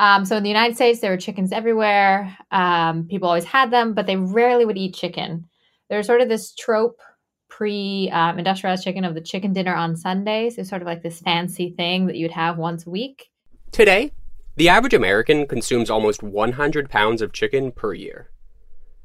Um, 0.00 0.24
so 0.24 0.36
in 0.36 0.42
the 0.42 0.50
United 0.50 0.74
States, 0.74 0.98
there 0.98 1.12
were 1.12 1.16
chickens 1.16 1.52
everywhere. 1.52 2.36
Um, 2.50 3.06
people 3.06 3.28
always 3.28 3.44
had 3.44 3.70
them, 3.70 3.94
but 3.94 4.06
they 4.06 4.16
rarely 4.16 4.64
would 4.64 4.76
eat 4.76 4.92
chicken. 4.92 5.46
There's 5.88 6.06
sort 6.06 6.20
of 6.20 6.28
this 6.28 6.54
trope 6.54 7.00
pre 7.48 8.10
um, 8.12 8.38
industrialized 8.38 8.84
chicken 8.84 9.04
of 9.04 9.14
the 9.14 9.20
chicken 9.20 9.52
dinner 9.52 9.74
on 9.74 9.96
Sundays. 9.96 10.58
It's 10.58 10.68
sort 10.68 10.82
of 10.82 10.86
like 10.86 11.02
this 11.02 11.20
fancy 11.20 11.70
thing 11.70 12.06
that 12.06 12.16
you'd 12.16 12.32
have 12.32 12.58
once 12.58 12.86
a 12.86 12.90
week. 12.90 13.30
Today, 13.70 14.12
the 14.56 14.68
average 14.68 14.94
American 14.94 15.46
consumes 15.46 15.90
almost 15.90 16.22
100 16.22 16.90
pounds 16.90 17.22
of 17.22 17.32
chicken 17.32 17.72
per 17.72 17.94
year. 17.94 18.30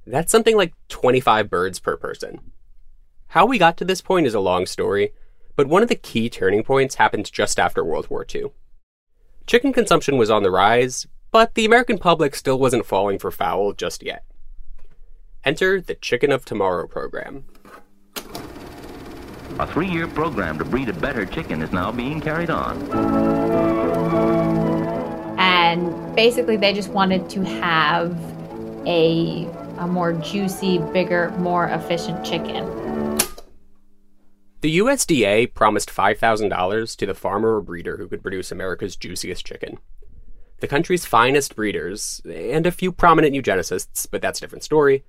That's 0.07 0.31
something 0.31 0.55
like 0.55 0.73
25 0.89 1.49
birds 1.49 1.79
per 1.79 1.97
person. 1.97 2.51
How 3.27 3.45
we 3.45 3.57
got 3.57 3.77
to 3.77 3.85
this 3.85 4.01
point 4.01 4.25
is 4.25 4.33
a 4.33 4.39
long 4.39 4.65
story, 4.65 5.13
but 5.55 5.67
one 5.67 5.83
of 5.83 5.89
the 5.89 5.95
key 5.95 6.29
turning 6.29 6.63
points 6.63 6.95
happened 6.95 7.31
just 7.31 7.59
after 7.59 7.83
World 7.83 8.09
War 8.09 8.25
II. 8.33 8.45
Chicken 9.45 9.73
consumption 9.73 10.17
was 10.17 10.31
on 10.31 10.43
the 10.43 10.51
rise, 10.51 11.05
but 11.31 11.53
the 11.55 11.65
American 11.65 11.97
public 11.97 12.35
still 12.35 12.57
wasn't 12.57 12.85
falling 12.85 13.19
for 13.19 13.31
fowl 13.31 13.73
just 13.73 14.03
yet. 14.03 14.23
Enter 15.43 15.81
the 15.81 15.95
Chicken 15.95 16.31
of 16.31 16.45
Tomorrow 16.45 16.85
program. 16.85 17.45
A 19.57 19.65
three 19.65 19.89
year 19.89 20.07
program 20.07 20.59
to 20.59 20.65
breed 20.65 20.87
a 20.87 20.93
better 20.93 21.25
chicken 21.25 21.63
is 21.63 21.71
now 21.71 21.91
being 21.91 22.21
carried 22.21 22.51
on. 22.51 22.79
And 25.39 26.15
basically, 26.15 26.57
they 26.57 26.73
just 26.73 26.89
wanted 26.89 27.27
to 27.31 27.43
have 27.43 28.15
a, 28.85 29.49
a 29.79 29.87
more 29.87 30.13
juicy, 30.13 30.77
bigger, 30.93 31.31
more 31.39 31.65
efficient 31.69 32.23
chicken. 32.23 32.67
The 34.61 34.77
USDA 34.77 35.55
promised 35.55 35.89
$5,000 35.89 36.95
to 36.97 37.05
the 37.07 37.15
farmer 37.15 37.55
or 37.55 37.61
breeder 37.61 37.97
who 37.97 38.07
could 38.07 38.21
produce 38.21 38.51
America's 38.51 38.95
juiciest 38.95 39.43
chicken. 39.43 39.79
The 40.59 40.67
country's 40.67 41.07
finest 41.07 41.55
breeders, 41.55 42.21
and 42.31 42.67
a 42.67 42.71
few 42.71 42.91
prominent 42.91 43.33
eugenicists, 43.33 44.07
but 44.11 44.21
that's 44.21 44.37
a 44.37 44.41
different 44.41 44.63
story, 44.63 45.03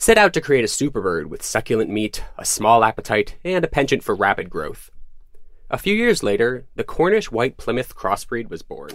set 0.00 0.16
out 0.16 0.32
to 0.32 0.40
create 0.40 0.64
a 0.64 0.66
superbird 0.66 1.26
with 1.26 1.42
succulent 1.42 1.90
meat, 1.90 2.24
a 2.38 2.44
small 2.44 2.82
appetite, 2.84 3.36
and 3.44 3.62
a 3.64 3.68
penchant 3.68 4.02
for 4.02 4.14
rapid 4.14 4.48
growth. 4.48 4.90
A 5.68 5.76
few 5.76 5.94
years 5.94 6.22
later, 6.22 6.66
the 6.74 6.82
Cornish 6.82 7.30
White 7.30 7.58
Plymouth 7.58 7.94
crossbreed 7.94 8.48
was 8.48 8.62
born. 8.62 8.92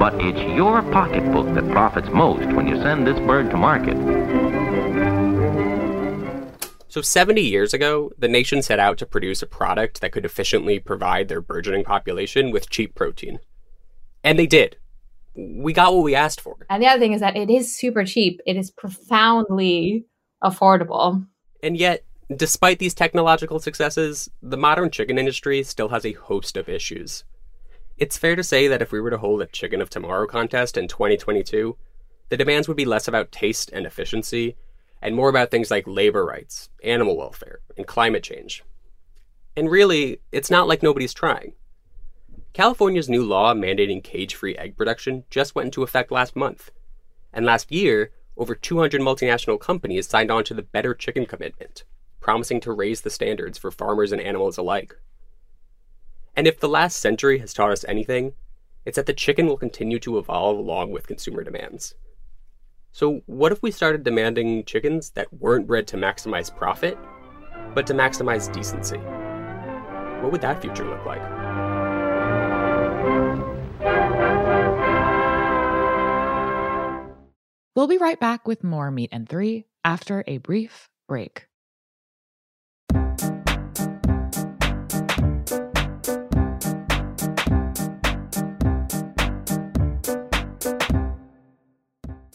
But 0.00 0.14
it's 0.16 0.40
your 0.56 0.82
pocketbook 0.82 1.54
that 1.54 1.70
profits 1.70 2.08
most 2.12 2.52
when 2.54 2.66
you 2.66 2.76
send 2.82 3.06
this 3.06 3.18
bird 3.20 3.50
to 3.50 3.56
market. 3.56 3.96
So, 6.88 7.00
70 7.00 7.40
years 7.40 7.72
ago, 7.72 8.10
the 8.18 8.28
nation 8.28 8.62
set 8.62 8.80
out 8.80 8.98
to 8.98 9.06
produce 9.06 9.42
a 9.42 9.46
product 9.46 10.00
that 10.00 10.10
could 10.10 10.24
efficiently 10.24 10.80
provide 10.80 11.28
their 11.28 11.40
burgeoning 11.40 11.84
population 11.84 12.50
with 12.50 12.68
cheap 12.68 12.96
protein. 12.96 13.38
And 14.24 14.38
they 14.38 14.46
did. 14.46 14.76
We 15.34 15.72
got 15.72 15.94
what 15.94 16.04
we 16.04 16.14
asked 16.14 16.40
for. 16.40 16.56
And 16.68 16.82
the 16.82 16.86
other 16.86 17.00
thing 17.00 17.12
is 17.12 17.20
that 17.20 17.36
it 17.36 17.50
is 17.50 17.76
super 17.76 18.04
cheap, 18.04 18.40
it 18.46 18.56
is 18.56 18.70
profoundly 18.70 20.06
affordable. 20.42 21.26
And 21.62 21.76
yet, 21.76 22.04
despite 22.34 22.78
these 22.78 22.94
technological 22.94 23.58
successes, 23.58 24.28
the 24.42 24.56
modern 24.56 24.90
chicken 24.90 25.18
industry 25.18 25.62
still 25.62 25.88
has 25.88 26.04
a 26.04 26.12
host 26.12 26.56
of 26.56 26.68
issues. 26.68 27.24
It's 27.98 28.18
fair 28.18 28.36
to 28.36 28.42
say 28.42 28.68
that 28.68 28.82
if 28.82 28.90
we 28.90 29.00
were 29.00 29.10
to 29.10 29.18
hold 29.18 29.42
a 29.42 29.46
Chicken 29.46 29.80
of 29.80 29.90
Tomorrow 29.90 30.26
contest 30.26 30.76
in 30.76 30.88
2022, 30.88 31.76
the 32.30 32.36
demands 32.36 32.66
would 32.66 32.76
be 32.76 32.84
less 32.84 33.06
about 33.06 33.30
taste 33.30 33.70
and 33.72 33.86
efficiency 33.86 34.56
and 35.00 35.14
more 35.14 35.28
about 35.28 35.50
things 35.50 35.70
like 35.70 35.84
labor 35.86 36.24
rights, 36.24 36.70
animal 36.82 37.16
welfare, 37.16 37.60
and 37.76 37.86
climate 37.86 38.22
change. 38.22 38.64
And 39.56 39.70
really, 39.70 40.20
it's 40.32 40.50
not 40.50 40.66
like 40.66 40.82
nobody's 40.82 41.12
trying. 41.12 41.52
California's 42.52 43.08
new 43.08 43.24
law 43.24 43.54
mandating 43.54 44.04
cage 44.04 44.34
free 44.34 44.54
egg 44.56 44.76
production 44.76 45.24
just 45.30 45.54
went 45.54 45.66
into 45.66 45.82
effect 45.82 46.12
last 46.12 46.36
month. 46.36 46.70
And 47.32 47.46
last 47.46 47.72
year, 47.72 48.10
over 48.36 48.54
200 48.54 49.00
multinational 49.00 49.58
companies 49.58 50.06
signed 50.06 50.30
on 50.30 50.44
to 50.44 50.54
the 50.54 50.62
Better 50.62 50.94
Chicken 50.94 51.24
Commitment, 51.24 51.84
promising 52.20 52.60
to 52.60 52.72
raise 52.72 53.00
the 53.00 53.10
standards 53.10 53.56
for 53.56 53.70
farmers 53.70 54.12
and 54.12 54.20
animals 54.20 54.58
alike. 54.58 54.94
And 56.36 56.46
if 56.46 56.60
the 56.60 56.68
last 56.68 56.98
century 56.98 57.38
has 57.38 57.54
taught 57.54 57.72
us 57.72 57.86
anything, 57.88 58.34
it's 58.84 58.96
that 58.96 59.06
the 59.06 59.14
chicken 59.14 59.46
will 59.46 59.56
continue 59.56 59.98
to 60.00 60.18
evolve 60.18 60.58
along 60.58 60.90
with 60.90 61.06
consumer 61.06 61.42
demands. 61.42 61.94
So, 62.90 63.22
what 63.24 63.52
if 63.52 63.62
we 63.62 63.70
started 63.70 64.04
demanding 64.04 64.64
chickens 64.64 65.10
that 65.10 65.32
weren't 65.32 65.66
bred 65.66 65.86
to 65.88 65.96
maximize 65.96 66.54
profit, 66.54 66.98
but 67.74 67.86
to 67.86 67.94
maximize 67.94 68.52
decency? 68.52 68.98
What 70.20 70.32
would 70.32 70.42
that 70.42 70.60
future 70.60 70.84
look 70.84 71.06
like? 71.06 71.51
We'll 77.74 77.86
be 77.86 77.96
right 77.96 78.20
back 78.20 78.46
with 78.46 78.62
more 78.62 78.90
Meat 78.90 79.08
and 79.12 79.26
Three 79.26 79.64
after 79.82 80.22
a 80.26 80.36
brief 80.36 80.90
break. 81.08 81.46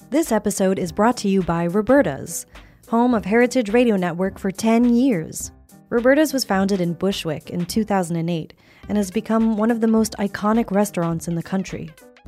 This 0.10 0.32
episode 0.32 0.80
is 0.80 0.92
brought 0.92 1.18
to 1.18 1.30
you 1.30 1.44
by 1.44 1.68
Roberta's, 1.68 2.48
home 2.88 3.14
of 3.14 3.24
Heritage 3.24 3.70
Radio 3.70 3.96
Network 3.96 4.40
for 4.40 4.50
10 4.50 4.96
years. 4.96 5.52
Roberta's 5.90 6.34
was 6.34 6.46
founded 6.46 6.82
in 6.82 6.94
Bushwick 6.94 7.52
in 7.52 7.68
2008 7.68 8.54
and 8.90 8.98
has 8.98 9.12
become 9.12 9.56
one 9.56 9.70
of 9.70 9.82
the 9.82 9.88
most 9.88 10.16
iconic 10.18 10.72
restaurants 10.72 11.28
in 11.28 11.36
the 11.36 11.44
country. 11.44 11.92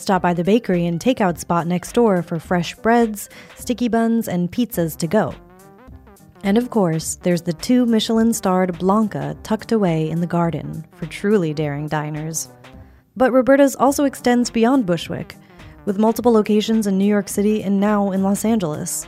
Stop 0.00 0.22
by 0.22 0.32
the 0.32 0.42
bakery 0.42 0.86
and 0.86 0.98
takeout 0.98 1.36
spot 1.36 1.66
next 1.66 1.92
door 1.92 2.22
for 2.22 2.38
fresh 2.38 2.74
breads, 2.76 3.28
sticky 3.54 3.86
buns, 3.86 4.28
and 4.28 4.50
pizzas 4.50 4.96
to 4.96 5.06
go. 5.06 5.34
And 6.42 6.56
of 6.56 6.70
course, 6.70 7.16
there's 7.16 7.42
the 7.42 7.52
two 7.52 7.84
Michelin 7.84 8.32
starred 8.32 8.78
Blanca 8.78 9.36
tucked 9.42 9.72
away 9.72 10.08
in 10.08 10.22
the 10.22 10.26
garden 10.26 10.86
for 10.94 11.04
truly 11.04 11.52
daring 11.52 11.86
diners. 11.86 12.48
But 13.14 13.30
Roberta's 13.30 13.76
also 13.76 14.04
extends 14.04 14.48
beyond 14.48 14.86
Bushwick, 14.86 15.36
with 15.84 15.98
multiple 15.98 16.32
locations 16.32 16.86
in 16.86 16.96
New 16.96 17.04
York 17.04 17.28
City 17.28 17.62
and 17.62 17.78
now 17.78 18.10
in 18.10 18.22
Los 18.22 18.42
Angeles. 18.42 19.06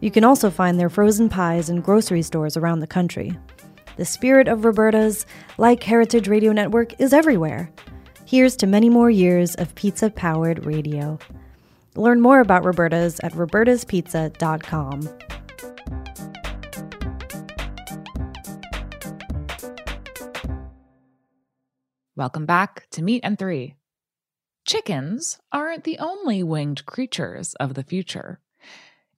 You 0.00 0.10
can 0.10 0.24
also 0.24 0.50
find 0.50 0.78
their 0.78 0.90
frozen 0.90 1.30
pies 1.30 1.70
in 1.70 1.80
grocery 1.80 2.20
stores 2.20 2.54
around 2.54 2.80
the 2.80 2.86
country. 2.86 3.32
The 3.96 4.04
spirit 4.04 4.46
of 4.46 4.66
Roberta's, 4.66 5.24
like 5.56 5.82
Heritage 5.82 6.28
Radio 6.28 6.52
Network, 6.52 7.00
is 7.00 7.14
everywhere. 7.14 7.72
Here's 8.28 8.56
to 8.56 8.66
many 8.66 8.90
more 8.90 9.08
years 9.08 9.54
of 9.54 9.74
pizza 9.74 10.10
powered 10.10 10.66
radio. 10.66 11.18
Learn 11.96 12.20
more 12.20 12.40
about 12.40 12.62
Roberta's 12.62 13.18
at 13.20 13.32
robertaspizza.com. 13.32 15.08
Welcome 22.16 22.44
back 22.44 22.86
to 22.90 23.00
Meat 23.00 23.22
and 23.24 23.38
Three. 23.38 23.76
Chickens 24.66 25.38
aren't 25.50 25.84
the 25.84 25.98
only 25.98 26.42
winged 26.42 26.84
creatures 26.84 27.54
of 27.54 27.72
the 27.72 27.82
future. 27.82 28.40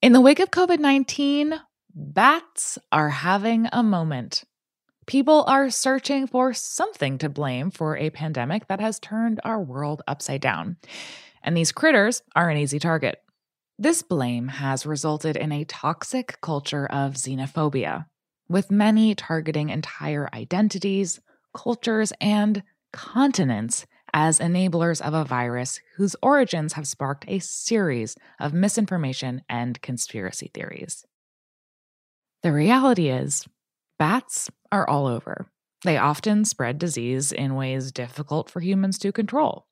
In 0.01 0.13
the 0.13 0.21
wake 0.21 0.39
of 0.39 0.53
COVID 0.53 0.79
19, 0.79 1.61
bats 1.93 2.79
are 2.93 3.11
having 3.11 3.69
a 3.73 3.83
moment. 3.83 4.45
People 5.11 5.43
are 5.49 5.71
searching 5.71 6.29
for 6.29 6.55
something 6.55 7.19
to 7.19 7.29
blame 7.29 7.73
for 7.73 7.97
a 7.97 8.11
pandemic 8.11 8.69
that 8.69 8.79
has 8.79 9.01
turned 9.01 9.41
our 9.43 9.61
world 9.61 10.03
upside 10.07 10.41
down. 10.41 10.77
And 11.43 11.57
these 11.57 11.73
critters 11.73 12.23
are 12.37 12.49
an 12.49 12.57
easy 12.57 12.79
target. 12.79 13.21
This 13.77 14.03
blame 14.03 14.47
has 14.47 14.87
resulted 14.87 15.37
in 15.37 15.51
a 15.51 15.65
toxic 15.65 16.41
culture 16.41 16.87
of 16.87 17.15
xenophobia, 17.15 18.07
with 18.49 18.71
many 18.71 19.17
targeting 19.17 19.71
entire 19.71 20.31
identities, 20.33 21.19
cultures, 21.53 22.13
and 22.21 22.63
continents 22.93 23.89
as 24.15 24.39
enablers 24.39 25.01
of 25.01 25.13
a 25.13 25.25
virus 25.25 25.81
whose 25.97 26.15
origins 26.23 26.75
have 26.75 26.87
sparked 26.87 27.25
a 27.27 27.41
series 27.41 28.17
of 28.39 28.55
misinformation 28.55 29.43
and 29.49 29.83
conspiracy 29.83 30.53
theories. 30.55 31.05
The 32.45 32.53
reality 32.53 33.09
is, 33.09 33.45
bats 34.01 34.51
are 34.73 34.89
all 34.89 35.07
over. 35.07 35.47
They 35.85 35.99
often 35.99 36.47
spread 36.47 36.79
disease 36.79 37.33
in 37.33 37.55
ways 37.55 37.93
difficult 37.93 38.49
for 38.49 38.61
humans 38.61 38.99
to 39.01 39.13
control. 39.13 39.67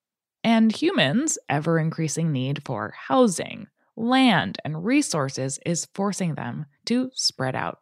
And 0.45 0.71
humans' 0.71 1.39
ever 1.49 1.79
increasing 1.79 2.31
need 2.31 2.63
for 2.63 2.95
housing, 3.09 3.69
land, 3.97 4.59
and 4.67 4.85
resources 4.85 5.59
is 5.65 5.89
forcing 5.95 6.35
them 6.35 6.67
to 6.85 7.11
spread 7.15 7.57
out. 7.57 7.79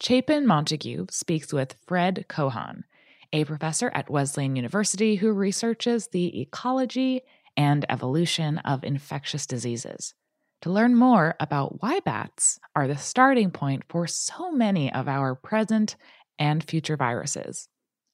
Chapin 0.00 0.46
Montague 0.46 1.06
speaks 1.10 1.52
with 1.52 1.76
Fred 1.86 2.24
Cohan, 2.30 2.84
a 3.30 3.44
professor 3.44 3.92
at 3.94 4.08
Wesleyan 4.08 4.56
University 4.56 5.16
who 5.16 5.32
researches 5.32 6.08
the 6.08 6.40
ecology 6.40 7.20
and 7.58 7.84
evolution 7.90 8.56
of 8.58 8.84
infectious 8.84 9.46
diseases, 9.46 10.14
to 10.62 10.70
learn 10.70 10.94
more 10.94 11.34
about 11.38 11.82
why 11.82 12.00
bats 12.00 12.58
are 12.74 12.88
the 12.88 12.96
starting 12.96 13.50
point 13.50 13.84
for 13.88 14.06
so 14.06 14.50
many 14.50 14.92
of 14.92 15.08
our 15.08 15.34
present 15.34 15.96
and 16.38 16.64
future 16.64 16.96
viruses, 16.96 17.68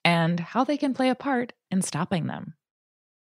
and 0.05 0.41
how 0.41 0.65
they 0.65 0.77
can 0.77 0.95
play 0.95 1.09
a 1.09 1.15
part 1.15 1.53
in 1.71 1.83
stopping 1.83 2.27
them. 2.27 2.55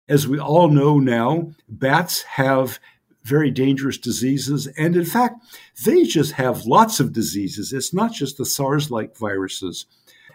As 0.10 0.28
we 0.28 0.40
all 0.40 0.68
know 0.68 1.00
now, 1.00 1.52
bats 1.70 2.24
have 2.24 2.80
very 3.24 3.52
dangerous 3.52 3.98
diseases. 3.98 4.68
And 4.78 4.96
in 4.96 5.06
fact, 5.06 5.44
they 5.86 6.04
just 6.04 6.34
have 6.34 6.66
lots 6.66 7.00
of 7.00 7.14
diseases. 7.14 7.72
It's 7.72 7.94
not 7.94 8.14
just 8.14 8.38
the 8.38 8.46
SARS 8.46 8.90
like 8.92 9.16
viruses. 9.16 9.86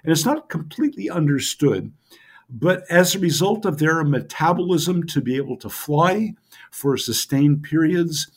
And 0.02 0.12
it's 0.12 0.24
not 0.24 0.48
completely 0.48 1.10
understood. 1.10 1.92
But 2.48 2.84
as 2.88 3.14
a 3.14 3.18
result 3.18 3.64
of 3.64 3.78
their 3.78 4.04
metabolism 4.04 5.04
to 5.08 5.20
be 5.20 5.36
able 5.36 5.56
to 5.58 5.68
fly 5.68 6.34
for 6.70 6.96
sustained 6.96 7.64
periods, 7.64 8.30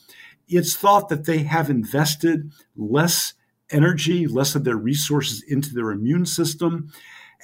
it's 0.50 0.76
thought 0.76 1.08
that 1.08 1.24
they 1.24 1.38
have 1.38 1.70
invested 1.70 2.50
less 2.76 3.34
energy, 3.70 4.26
less 4.26 4.54
of 4.54 4.64
their 4.64 4.76
resources 4.76 5.42
into 5.42 5.72
their 5.74 5.90
immune 5.90 6.26
system, 6.26 6.92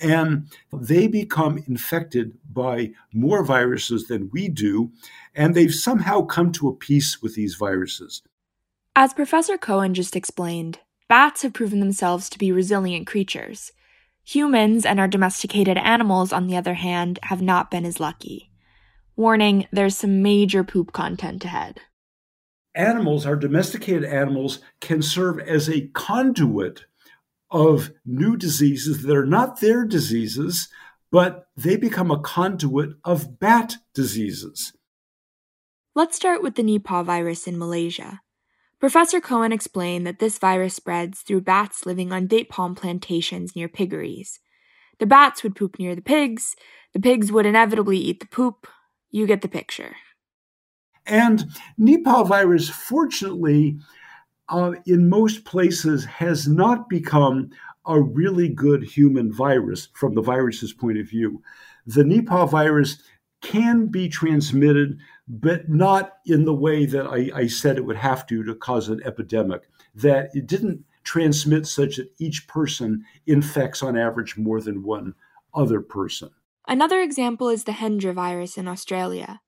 and 0.01 0.49
they 0.73 1.07
become 1.07 1.63
infected 1.67 2.37
by 2.53 2.93
more 3.15 3.45
viruses 3.45 4.09
than 4.09 4.31
we 4.33 4.49
do, 4.49 4.91
and 5.35 5.55
they've 5.55 5.75
somehow 5.75 6.23
come 6.23 6.53
to 6.53 6.69
a 6.69 6.75
peace 6.75 7.23
with 7.23 7.35
these 7.35 7.55
viruses. 7.55 8.23
As 8.95 9.15
Professor 9.15 9.57
Cohan 9.57 9.95
just 9.95 10.17
explained, 10.17 10.81
bats 11.09 11.43
have 11.43 11.53
proven 11.53 11.81
themselves 11.81 12.29
to 12.31 12.39
be 12.39 12.53
resilient 12.53 13.07
creatures. 13.07 13.73
Humans 14.25 14.85
and 14.85 14.99
our 14.99 15.09
domesticated 15.09 15.79
animals, 15.79 16.33
on 16.33 16.47
the 16.47 16.57
other 16.57 16.75
hand, 16.75 17.19
have 17.23 17.41
not 17.41 17.71
been 17.71 17.85
as 17.85 18.01
lucky. 18.01 18.51
Warning, 19.15 19.67
there's 19.71 19.97
some 19.97 20.23
major 20.23 20.65
poop 20.65 20.93
content 20.93 21.45
ahead. 21.45 21.81
Animals, 22.77 23.25
our 23.25 23.37
domesticated 23.37 24.05
animals, 24.05 24.61
can 24.81 25.03
serve 25.03 25.41
as 25.41 25.69
a 25.69 25.89
conduit 25.89 26.85
of 27.51 27.91
new 28.05 28.37
diseases 28.37 29.03
that 29.03 29.17
are 29.17 29.27
not 29.27 29.61
their 29.61 29.85
diseases, 29.85 30.69
but 31.11 31.49
they 31.57 31.77
become 31.77 32.11
a 32.11 32.21
conduit 32.21 32.91
of 33.03 33.39
bat 33.39 33.77
diseases. 33.95 34.75
Let's 35.95 36.17
start 36.17 36.43
with 36.43 36.57
the 36.57 36.63
Nipah 36.63 37.05
virus 37.05 37.47
in 37.47 37.59
Malaysia. 37.59 38.21
Professor 38.79 39.23
Cohan 39.23 39.53
explained 39.53 40.07
that 40.07 40.19
this 40.19 40.39
virus 40.39 40.75
spreads 40.75 41.23
through 41.23 41.41
bats 41.41 41.87
living 41.87 42.13
on 42.13 42.27
date 42.27 42.51
palm 42.51 42.75
plantations 42.75 43.57
near 43.57 43.69
piggeries. 43.69 44.39
The 44.99 45.07
bats 45.07 45.43
would 45.43 45.57
poop 45.57 45.79
near 45.79 45.95
the 45.95 46.03
pigs, 46.03 46.55
the 46.93 47.01
pigs 47.01 47.33
would 47.33 47.47
inevitably 47.47 47.97
eat 47.99 48.21
the 48.21 48.27
poop. 48.27 48.67
You 49.11 49.27
get 49.27 49.41
the 49.41 49.49
picture. 49.49 49.97
And 51.07 51.45
Nipah 51.79 52.27
virus, 52.27 52.69
fortunately, 52.69 53.79
uh, 54.49 54.73
in 54.87 55.09
most 55.09 55.45
places 55.45 56.05
has 56.05 56.47
not 56.49 56.89
become 56.89 57.51
a 57.87 58.01
really 58.01 58.49
good 58.49 58.83
human 58.83 59.33
virus 59.33 59.89
from 59.95 60.15
the 60.15 60.23
virus's 60.23 60.73
point 60.73 60.99
of 60.99 61.09
view. 61.09 61.43
The 61.87 62.03
Nipah 62.03 62.51
virus 62.51 63.01
can 63.43 63.87
be 63.87 64.09
transmitted, 64.09 64.99
but 65.29 65.69
not 65.69 66.15
in 66.27 66.45
the 66.45 66.55
way 66.55 66.87
that 66.87 67.07
I, 67.07 67.31
I, 67.35 67.47
said 67.47 67.77
it 67.77 67.85
would 67.85 67.97
have 67.97 68.27
to 68.27 68.43
to 68.43 68.55
cause 68.55 68.89
an 68.89 69.01
epidemic. 69.05 69.69
That 69.95 70.31
it 70.35 70.47
didn't 70.47 70.85
transmit 71.05 71.67
such 71.67 71.97
that 71.97 72.11
each 72.19 72.49
person 72.49 73.05
infects 73.27 73.83
on 73.83 73.97
average 73.97 74.37
more 74.37 74.61
than 74.61 74.83
one 74.83 75.15
other 75.55 75.81
person. 75.81 76.31
Another 76.67 77.01
example 77.01 77.49
is 77.49 77.65
the 77.65 77.73
Hendra 77.73 78.13
virus 78.13 78.59
in 78.59 78.67
Australia. 78.67 79.41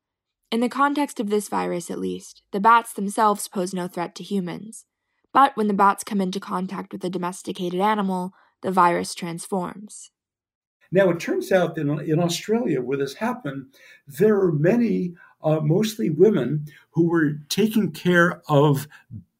In 0.50 0.60
the 0.60 0.68
context 0.70 1.20
of 1.20 1.28
this 1.28 1.48
virus, 1.48 1.90
at 1.90 1.98
least, 1.98 2.42
the 2.52 2.60
bats 2.60 2.94
themselves 2.94 3.48
pose 3.48 3.74
no 3.74 3.86
threat 3.86 4.14
to 4.14 4.24
humans. 4.24 4.86
But 5.32 5.54
when 5.56 5.68
the 5.68 5.74
bats 5.74 6.04
come 6.04 6.22
into 6.22 6.40
contact 6.40 6.90
with 6.90 7.04
a 7.04 7.10
domesticated 7.10 7.80
animal, 7.80 8.32
the 8.62 8.70
virus 8.70 9.14
transforms. 9.14 10.10
Now, 10.90 11.10
it 11.10 11.20
turns 11.20 11.52
out 11.52 11.74
that 11.74 11.86
in 11.86 12.18
Australia, 12.18 12.80
where 12.80 12.96
this 12.96 13.14
happened, 13.14 13.66
there 14.06 14.40
are 14.40 14.52
many, 14.52 15.14
uh, 15.42 15.60
mostly 15.60 16.08
women, 16.08 16.66
who 16.92 17.08
were 17.08 17.40
taking 17.50 17.92
care 17.92 18.40
of 18.48 18.88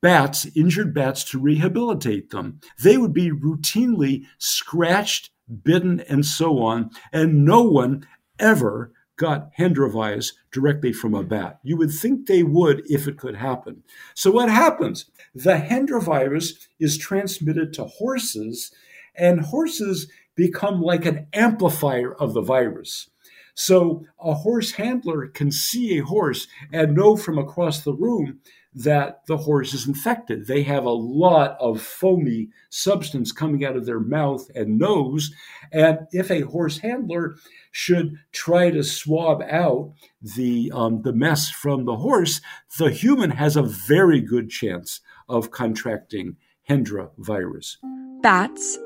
bats, 0.02 0.46
injured 0.54 0.92
bats, 0.92 1.24
to 1.24 1.38
rehabilitate 1.38 2.30
them. 2.30 2.60
They 2.82 2.98
would 2.98 3.14
be 3.14 3.30
routinely 3.30 4.26
scratched, 4.36 5.30
bitten, 5.62 6.00
and 6.00 6.26
so 6.26 6.58
on, 6.58 6.90
and 7.14 7.46
no 7.46 7.62
one 7.62 8.06
ever 8.38 8.92
got 9.18 9.54
Hendra 9.58 9.92
virus 9.92 10.32
directly 10.50 10.92
from 10.92 11.14
a 11.14 11.22
bat. 11.22 11.58
You 11.62 11.76
would 11.76 11.90
think 11.90 12.26
they 12.26 12.42
would 12.42 12.82
if 12.90 13.06
it 13.06 13.18
could 13.18 13.36
happen. 13.36 13.82
So 14.14 14.30
what 14.30 14.48
happens? 14.48 15.10
The 15.34 15.56
Hendra 15.56 16.02
virus 16.02 16.68
is 16.80 16.96
transmitted 16.96 17.74
to 17.74 17.84
horses, 17.84 18.72
and 19.14 19.40
horses 19.40 20.10
become 20.34 20.80
like 20.80 21.04
an 21.04 21.26
amplifier 21.34 22.14
of 22.14 22.32
the 22.32 22.40
virus. 22.40 23.10
So 23.54 24.04
a 24.20 24.34
horse 24.34 24.72
handler 24.72 25.26
can 25.26 25.50
see 25.50 25.98
a 25.98 26.04
horse 26.04 26.46
and 26.72 26.94
know 26.94 27.16
from 27.16 27.38
across 27.38 27.82
the 27.82 27.92
room 27.92 28.38
that 28.74 29.26
the 29.26 29.38
horse 29.38 29.74
is 29.74 29.86
infected. 29.86 30.46
They 30.46 30.62
have 30.62 30.84
a 30.84 30.90
lot 30.90 31.56
of 31.58 31.80
foamy 31.80 32.48
substance 32.70 33.32
coming 33.32 33.64
out 33.64 33.76
of 33.76 33.86
their 33.86 34.00
mouth 34.00 34.48
and 34.54 34.78
nose. 34.78 35.32
And 35.72 36.00
if 36.12 36.30
a 36.30 36.42
horse 36.42 36.78
handler 36.78 37.36
should 37.72 38.16
try 38.32 38.70
to 38.70 38.84
swab 38.84 39.42
out 39.42 39.94
the, 40.22 40.70
um, 40.74 41.02
the 41.02 41.12
mess 41.12 41.50
from 41.50 41.86
the 41.86 41.96
horse, 41.96 42.40
the 42.78 42.90
human 42.90 43.30
has 43.30 43.56
a 43.56 43.62
very 43.62 44.20
good 44.20 44.50
chance 44.50 45.00
of 45.28 45.50
contracting 45.50 46.36
Hendra 46.68 47.10
virus. 47.18 47.78
Bats 48.22 48.78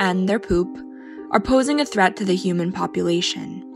and 0.00 0.28
their 0.28 0.40
poop 0.40 0.68
are 1.30 1.40
posing 1.40 1.80
a 1.80 1.86
threat 1.86 2.16
to 2.16 2.24
the 2.24 2.34
human 2.34 2.72
population. 2.72 3.66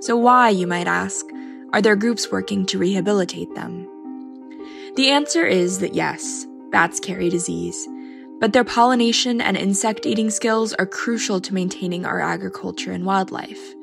So, 0.00 0.16
why, 0.16 0.50
you 0.50 0.66
might 0.66 0.86
ask, 0.86 1.26
are 1.72 1.82
there 1.82 1.96
groups 1.96 2.30
working 2.30 2.66
to 2.66 2.78
rehabilitate 2.78 3.52
them? 3.54 3.88
The 4.98 5.10
answer 5.10 5.46
is 5.46 5.78
that 5.78 5.94
yes, 5.94 6.44
bats 6.72 6.98
carry 6.98 7.30
disease, 7.30 7.86
but 8.40 8.52
their 8.52 8.64
pollination 8.64 9.40
and 9.40 9.56
insect 9.56 10.06
eating 10.06 10.28
skills 10.28 10.72
are 10.72 10.86
crucial 10.86 11.40
to 11.40 11.54
maintaining 11.54 12.04
our 12.04 12.20
agriculture 12.20 12.90
and 12.90 13.06
wildlife. 13.06 13.76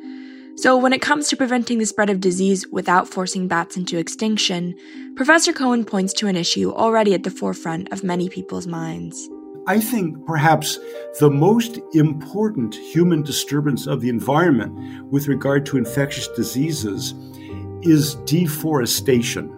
So, 0.58 0.76
when 0.76 0.92
it 0.92 1.02
comes 1.02 1.30
to 1.30 1.38
preventing 1.38 1.78
the 1.78 1.86
spread 1.86 2.10
of 2.10 2.20
disease 2.20 2.68
without 2.70 3.08
forcing 3.08 3.48
bats 3.48 3.78
into 3.78 3.98
extinction, 3.98 4.76
Professor 5.16 5.54
Cohan 5.54 5.86
points 5.86 6.12
to 6.16 6.28
an 6.28 6.36
issue 6.36 6.74
already 6.74 7.14
at 7.14 7.24
the 7.24 7.32
forefront 7.32 7.94
of 7.94 8.04
many 8.04 8.28
people's 8.28 8.68
minds. 8.68 9.30
I 9.68 9.80
think 9.80 10.26
perhaps 10.26 10.80
the 11.22 11.32
most 11.32 11.80
important 11.94 12.76
human 12.76 13.24
disturbance 13.24 13.88
of 13.88 14.02
the 14.02 14.10
environment 14.10 15.10
with 15.14 15.30
regard 15.30 15.66
to 15.68 15.78
infectious 15.78 16.28
diseases 16.36 17.14
is 17.84 18.16
deforestation. 18.26 19.55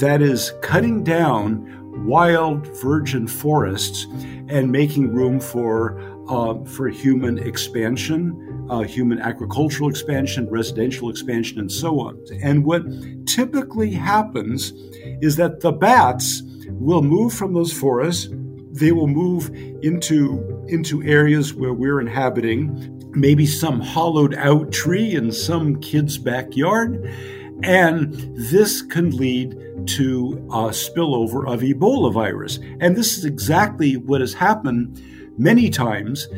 That 0.00 0.22
is, 0.22 0.52
cutting 0.62 1.04
down 1.04 2.06
wild 2.06 2.66
virgin 2.78 3.26
forests 3.26 4.06
and 4.48 4.70
making 4.70 5.12
room 5.12 5.40
for, 5.40 6.00
uh, 6.28 6.62
for 6.64 6.88
human 6.88 7.38
expansion 7.38 8.48
uh, 8.70 8.82
human 8.82 9.18
agricultural 9.20 9.88
expansion, 9.88 10.48
residential 10.50 11.10
expansion, 11.10 11.58
and 11.58 11.70
so 11.70 12.00
on. 12.00 12.22
And 12.42 12.64
what 12.64 12.82
typically 13.26 13.90
happens 13.90 14.72
is 15.22 15.36
that 15.36 15.60
the 15.60 15.72
bats 15.72 16.42
will 16.68 17.02
move 17.02 17.32
from 17.32 17.54
those 17.54 17.72
forests. 17.72 18.28
They 18.72 18.92
will 18.92 19.06
move 19.06 19.48
into, 19.82 20.64
into 20.68 21.02
areas 21.02 21.54
where 21.54 21.72
we're 21.72 22.00
inhabiting, 22.00 23.10
maybe 23.12 23.46
some 23.46 23.80
hollowed 23.80 24.34
out 24.34 24.70
tree 24.70 25.14
in 25.14 25.32
some 25.32 25.80
kid's 25.80 26.18
backyard. 26.18 27.10
And 27.62 28.14
this 28.36 28.82
can 28.82 29.10
lead 29.10 29.52
to 29.86 30.32
a 30.50 30.70
spillover 30.70 31.50
of 31.52 31.60
Ebola 31.60 32.12
virus. 32.12 32.58
And 32.80 32.96
this 32.96 33.16
is 33.16 33.24
exactly 33.24 33.96
what 33.96 34.20
has 34.20 34.34
happened 34.34 35.02
many 35.38 35.70
times 35.70 36.28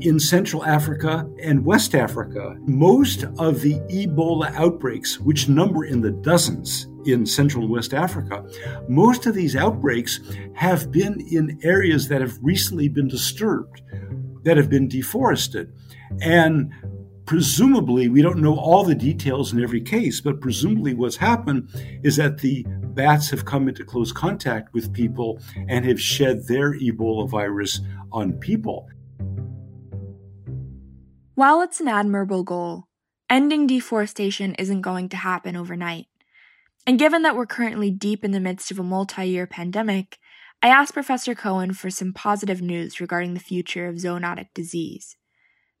in 0.00 0.18
Central 0.18 0.64
Africa 0.64 1.28
and 1.42 1.64
West 1.64 1.94
Africa. 1.94 2.56
Most 2.60 3.24
of 3.38 3.60
the 3.60 3.74
Ebola 3.90 4.52
outbreaks, 4.54 5.20
which 5.20 5.48
number 5.48 5.84
in 5.84 6.00
the 6.00 6.10
dozens 6.10 6.88
in 7.06 7.26
Central 7.26 7.64
and 7.64 7.72
West 7.72 7.94
Africa, 7.94 8.44
most 8.88 9.26
of 9.26 9.34
these 9.34 9.56
outbreaks 9.56 10.20
have 10.54 10.90
been 10.90 11.20
in 11.30 11.58
areas 11.62 12.08
that 12.08 12.20
have 12.20 12.38
recently 12.42 12.88
been 12.88 13.08
disturbed, 13.08 13.82
that 14.42 14.56
have 14.56 14.70
been 14.70 14.88
deforested. 14.88 15.72
And 16.20 16.72
presumably, 17.26 18.08
we 18.08 18.22
don't 18.22 18.38
know 18.38 18.58
all 18.58 18.84
the 18.84 18.94
details 18.94 19.52
in 19.52 19.62
every 19.62 19.80
case, 19.80 20.20
but 20.20 20.40
presumably 20.40 20.94
what's 20.94 21.16
happened 21.16 21.68
is 22.02 22.16
that 22.16 22.38
the 22.38 22.64
bats 22.94 23.30
have 23.30 23.44
come 23.44 23.68
into 23.68 23.84
close 23.84 24.12
contact 24.12 24.72
with 24.72 24.92
people 24.92 25.40
and 25.68 25.84
have 25.84 26.00
shed 26.00 26.46
their 26.46 26.78
Ebola 26.78 27.28
virus 27.28 27.80
on 28.12 28.34
people. 28.34 28.88
While 31.34 31.62
it's 31.62 31.80
an 31.80 31.88
admirable 31.88 32.44
goal, 32.44 32.84
ending 33.28 33.66
deforestation 33.66 34.54
isn't 34.54 34.82
going 34.82 35.08
to 35.08 35.16
happen 35.16 35.56
overnight. 35.56 36.06
And 36.86 36.98
given 36.98 37.22
that 37.22 37.34
we're 37.34 37.46
currently 37.46 37.90
deep 37.90 38.24
in 38.24 38.30
the 38.30 38.40
midst 38.40 38.70
of 38.70 38.78
a 38.78 38.84
multi 38.84 39.24
year 39.24 39.46
pandemic, 39.46 40.18
I 40.62 40.68
asked 40.68 40.94
Professor 40.94 41.34
Cohan 41.34 41.72
for 41.72 41.90
some 41.90 42.12
positive 42.12 42.62
news 42.62 43.00
regarding 43.00 43.34
the 43.34 43.40
future 43.40 43.88
of 43.88 43.96
zoonotic 43.96 44.48
disease. 44.54 45.16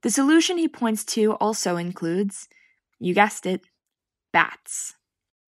The 0.04 0.10
solution 0.10 0.58
he 0.58 0.68
points 0.68 1.02
to 1.16 1.32
also 1.36 1.78
includes, 1.78 2.46
you 3.00 3.14
guessed 3.14 3.46
it, 3.46 3.62
bats. 4.34 4.96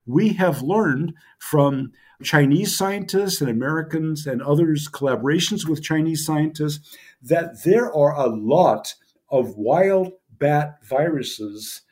We 0.06 0.30
have 0.30 0.62
learned 0.62 1.12
from 1.38 1.92
Chinese 2.22 2.74
scientists 2.74 3.42
and 3.42 3.50
Americans 3.50 4.26
and 4.26 4.40
others' 4.40 4.88
collaborations 4.88 5.68
with 5.68 5.82
Chinese 5.82 6.24
scientists 6.24 6.96
that 7.20 7.64
there 7.64 7.94
are 7.94 8.16
a 8.16 8.28
lot 8.28 8.94
of 9.28 9.58
wild 9.58 10.12
bat 10.30 10.78
viruses 10.82 11.82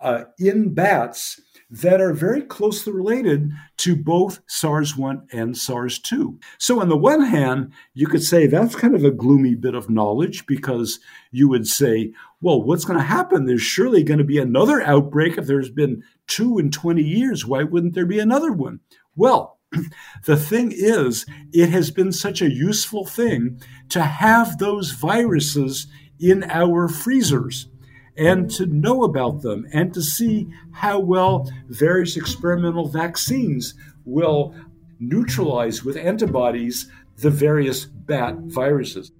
uh, 0.00 0.24
in 0.38 0.72
bats 0.72 1.38
that 1.70 2.00
are 2.00 2.12
very 2.12 2.42
closely 2.42 2.92
related 2.92 3.52
to 3.76 3.94
both 3.94 4.40
SARS 4.48 4.96
1 4.96 5.28
and 5.32 5.56
SARS 5.56 5.98
2. 6.00 6.38
So, 6.58 6.80
on 6.80 6.88
the 6.88 6.96
one 6.96 7.22
hand, 7.22 7.72
you 7.94 8.06
could 8.06 8.22
say 8.22 8.46
that's 8.46 8.74
kind 8.74 8.94
of 8.94 9.04
a 9.04 9.10
gloomy 9.10 9.54
bit 9.54 9.74
of 9.74 9.88
knowledge 9.88 10.46
because 10.46 10.98
you 11.30 11.48
would 11.48 11.66
say, 11.66 12.12
well, 12.40 12.62
what's 12.62 12.84
going 12.84 12.98
to 12.98 13.04
happen? 13.04 13.46
There's 13.46 13.62
surely 13.62 14.02
going 14.02 14.18
to 14.18 14.24
be 14.24 14.38
another 14.38 14.82
outbreak. 14.82 15.38
If 15.38 15.46
there's 15.46 15.70
been 15.70 16.02
two 16.26 16.58
in 16.58 16.70
20 16.70 17.02
years, 17.02 17.46
why 17.46 17.62
wouldn't 17.62 17.94
there 17.94 18.06
be 18.06 18.18
another 18.18 18.52
one? 18.52 18.80
Well, 19.14 19.58
the 20.24 20.36
thing 20.36 20.72
is, 20.74 21.24
it 21.52 21.70
has 21.70 21.90
been 21.90 22.12
such 22.12 22.42
a 22.42 22.50
useful 22.50 23.06
thing 23.06 23.60
to 23.90 24.02
have 24.02 24.58
those 24.58 24.90
viruses 24.90 25.86
in 26.18 26.44
our 26.50 26.88
freezers 26.88 27.68
and 28.16 28.50
to 28.50 28.66
know 28.66 29.04
about 29.04 29.42
them 29.42 29.66
and 29.72 29.94
to 29.94 30.02
see 30.02 30.48
how 30.72 30.98
well 30.98 31.50
various 31.68 32.16
experimental 32.16 32.88
vaccines 32.88 33.74
will 34.04 34.54
neutralize 34.98 35.84
with 35.84 35.96
antibodies 35.96 36.90
the 37.18 37.30
various 37.30 37.84
bat 37.84 38.36
viruses. 38.36 39.12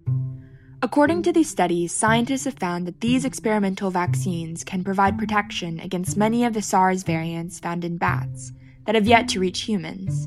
According 0.83 1.23
to 1.25 1.33
these 1.33 1.51
studies, 1.51 1.95
scientists 1.95 2.45
have 2.45 2.55
found 2.55 2.87
that 2.87 3.03
these 3.03 3.27
experimental 3.27 3.91
vaccines 3.91 4.65
can 4.65 4.83
provide 4.83 5.19
protection 5.19 5.79
against 5.81 6.17
many 6.17 6.45
of 6.45 6.55
the 6.55 6.63
SARS 6.63 7.03
variants 7.03 7.59
found 7.59 7.85
in 7.85 7.99
bats 7.99 8.53
that 8.87 8.95
have 8.95 9.07
yet 9.07 9.29
to 9.29 9.41
reach 9.41 9.61
humans, 9.61 10.27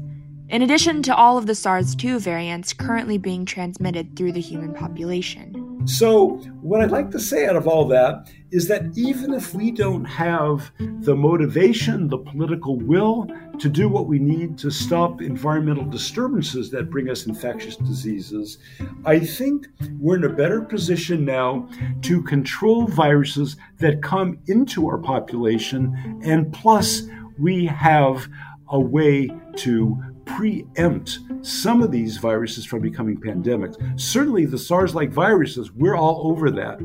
in 0.50 0.62
addition 0.62 1.02
to 1.04 1.16
all 1.16 1.40
of 1.40 1.48
the 1.48 1.56
SARS 1.56 1.96
2 1.96 2.20
variants 2.20 2.72
currently 2.72 3.18
being 3.18 3.46
transmitted 3.46 4.16
through 4.16 4.32
the 4.32 4.40
human 4.40 4.74
population. 4.76 5.63
So, 5.86 6.38
what 6.62 6.82
I'd 6.82 6.92
like 6.92 7.12
to 7.12 7.20
say 7.20 7.46
out 7.46 7.56
of 7.56 7.68
all 7.68 7.88
that 7.90 8.32
is 8.52 8.68
that 8.68 8.98
even 8.98 9.34
if 9.34 9.54
we 9.54 9.72
don't 9.72 10.06
have 10.06 10.72
the 10.80 11.16
motivation, 11.16 12.08
the 12.08 12.20
political 12.20 12.78
will 12.80 13.28
to 13.60 13.68
do 13.68 13.90
what 13.90 14.08
we 14.08 14.20
need 14.20 14.58
to 14.60 14.72
stop 14.72 15.22
environmental 15.22 15.86
disturbances 15.86 16.70
that 16.72 16.90
bring 16.90 17.10
us 17.10 17.26
infectious 17.26 17.76
diseases, 17.76 18.60
I 19.06 19.20
think 19.20 19.68
we're 20.00 20.16
in 20.18 20.24
a 20.24 20.30
better 20.30 20.62
position 20.62 21.26
now 21.26 21.68
to 22.04 22.22
control 22.24 22.88
viruses 22.88 23.58
that 23.80 24.02
come 24.02 24.40
into 24.48 24.88
our 24.88 25.00
population. 25.00 26.22
And 26.24 26.54
plus, 26.54 27.04
we 27.38 27.66
have 27.66 28.28
a 28.70 28.80
way 28.80 29.30
to 29.58 30.13
preempt 30.26 31.20
some 31.42 31.82
of 31.82 31.92
these 31.92 32.18
viruses 32.18 32.66
from 32.66 32.82
becoming 32.82 33.18
pandemics. 33.18 33.78
Certainly, 34.00 34.48
the 34.48 34.58
SARS 34.58 34.96
like 34.96 35.12
viruses, 35.12 35.72
we're 35.72 35.96
all 35.96 36.28
over 36.28 36.52
that. 36.52 36.80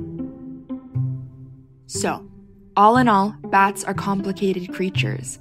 So, 1.86 2.28
all 2.76 2.96
in 2.96 3.08
all, 3.08 3.34
bats 3.44 3.84
are 3.84 3.94
complicated 3.94 4.72
creatures. 4.72 5.38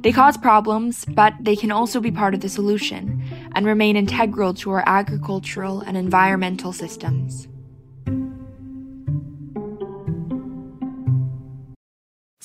They 0.00 0.12
cause 0.12 0.36
problems, 0.36 1.04
but 1.04 1.34
they 1.40 1.56
can 1.56 1.70
also 1.70 2.00
be 2.00 2.10
part 2.10 2.34
of 2.34 2.40
the 2.40 2.48
solution 2.48 3.22
and 3.54 3.66
remain 3.66 3.96
integral 3.96 4.54
to 4.54 4.70
our 4.70 4.84
agricultural 4.86 5.80
and 5.80 5.96
environmental 5.96 6.72
systems. 6.72 7.48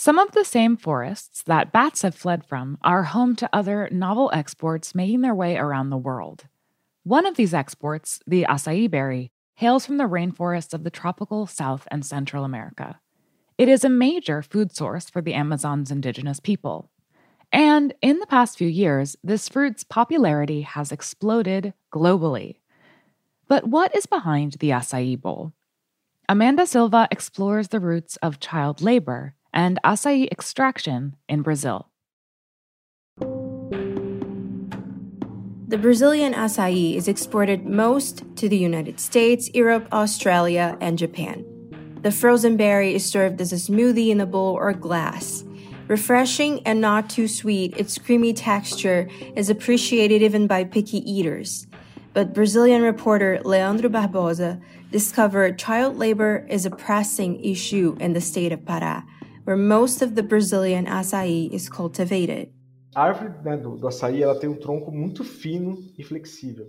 Some 0.05 0.19
of 0.19 0.33
the 0.33 0.45
same 0.45 0.77
forests 0.77 1.41
that 1.47 1.71
bats 1.71 2.03
have 2.03 2.13
fled 2.13 2.45
from 2.45 2.77
are 2.83 3.05
home 3.05 3.35
to 3.37 3.49
other 3.51 3.89
novel 3.91 4.29
exports 4.31 4.93
making 4.93 5.21
their 5.21 5.33
way 5.33 5.57
around 5.57 5.89
the 5.89 5.97
world. 5.97 6.45
One 7.01 7.25
of 7.25 7.37
these 7.37 7.55
exports, 7.55 8.19
the 8.27 8.45
acai 8.47 8.87
berry, 8.87 9.31
hails 9.55 9.83
from 9.83 9.97
the 9.97 10.03
rainforests 10.03 10.75
of 10.75 10.83
the 10.83 10.91
tropical 10.91 11.47
South 11.47 11.87
and 11.89 12.05
Central 12.05 12.43
America. 12.43 12.99
It 13.57 13.67
is 13.67 13.83
a 13.83 13.89
major 13.89 14.43
food 14.43 14.75
source 14.75 15.09
for 15.09 15.23
the 15.23 15.33
Amazon's 15.33 15.89
indigenous 15.89 16.39
people. 16.39 16.91
And 17.51 17.91
in 17.99 18.19
the 18.19 18.27
past 18.27 18.59
few 18.59 18.67
years, 18.67 19.15
this 19.23 19.49
fruit's 19.49 19.83
popularity 19.83 20.61
has 20.61 20.91
exploded 20.91 21.73
globally. 21.91 22.57
But 23.47 23.69
what 23.69 23.95
is 23.95 24.05
behind 24.05 24.57
the 24.59 24.69
acai 24.69 25.19
bowl? 25.19 25.53
Amanda 26.29 26.67
Silva 26.67 27.07
explores 27.09 27.69
the 27.69 27.79
roots 27.79 28.17
of 28.17 28.39
child 28.39 28.81
labor 28.83 29.33
and 29.55 29.79
acai 29.83 30.29
extraction 30.31 31.15
in 31.29 31.41
Brazil. 31.41 31.89
The 35.67 35.79
Brazilian 35.79 36.33
acai 36.33 36.95
is 36.95 37.07
exported 37.07 37.65
most 37.65 38.23
to 38.35 38.47
the 38.47 38.57
United 38.57 38.99
States, 38.99 39.49
Europe, 39.53 39.87
Australia, 39.91 40.77
and 40.79 40.97
Japan. 40.97 41.43
The 42.01 42.11
frozen 42.11 42.55
berry 42.55 42.93
is 42.93 43.03
served 43.03 43.41
as 43.41 43.51
a 43.51 43.55
smoothie 43.55 44.09
in 44.09 44.21
a 44.21 44.27
bowl 44.27 44.53
or 44.53 44.73
glass. 44.73 45.43
Refreshing 45.87 46.61
and 46.67 46.81
not 46.81 47.09
too 47.09 47.27
sweet, 47.27 47.75
its 47.77 47.97
creamy 47.97 48.33
texture 48.33 49.09
is 49.35 49.49
appreciated 49.49 50.21
even 50.21 50.45
by 50.45 50.65
picky 50.65 50.99
eaters. 51.09 51.65
But 52.13 52.33
Brazilian 52.33 52.81
reporter 52.81 53.41
Leandro 53.43 53.89
Barbosa 53.89 54.61
discovered 54.91 55.57
child 55.57 55.97
labor 55.97 56.45
is 56.49 56.65
a 56.65 56.71
pressing 56.71 57.43
issue 57.43 57.97
in 57.99 58.13
the 58.13 58.21
state 58.21 58.51
of 58.51 58.61
Pará 58.61 59.03
where 59.45 59.55
most 59.55 60.01
of 60.01 60.15
the 60.15 60.23
Brazilian 60.23 60.85
açaí 60.85 61.49
is 61.51 61.69
cultivated. 61.69 62.49
A 62.95 63.01
árvore 63.01 63.33
né, 63.43 63.57
do, 63.57 63.77
do 63.77 63.87
açaí 63.87 64.21
ela 64.21 64.39
tem 64.39 64.49
um 64.49 64.55
tronco 64.55 64.91
muito 64.91 65.23
fino 65.23 65.77
e 65.97 66.03
flexível. 66.03 66.67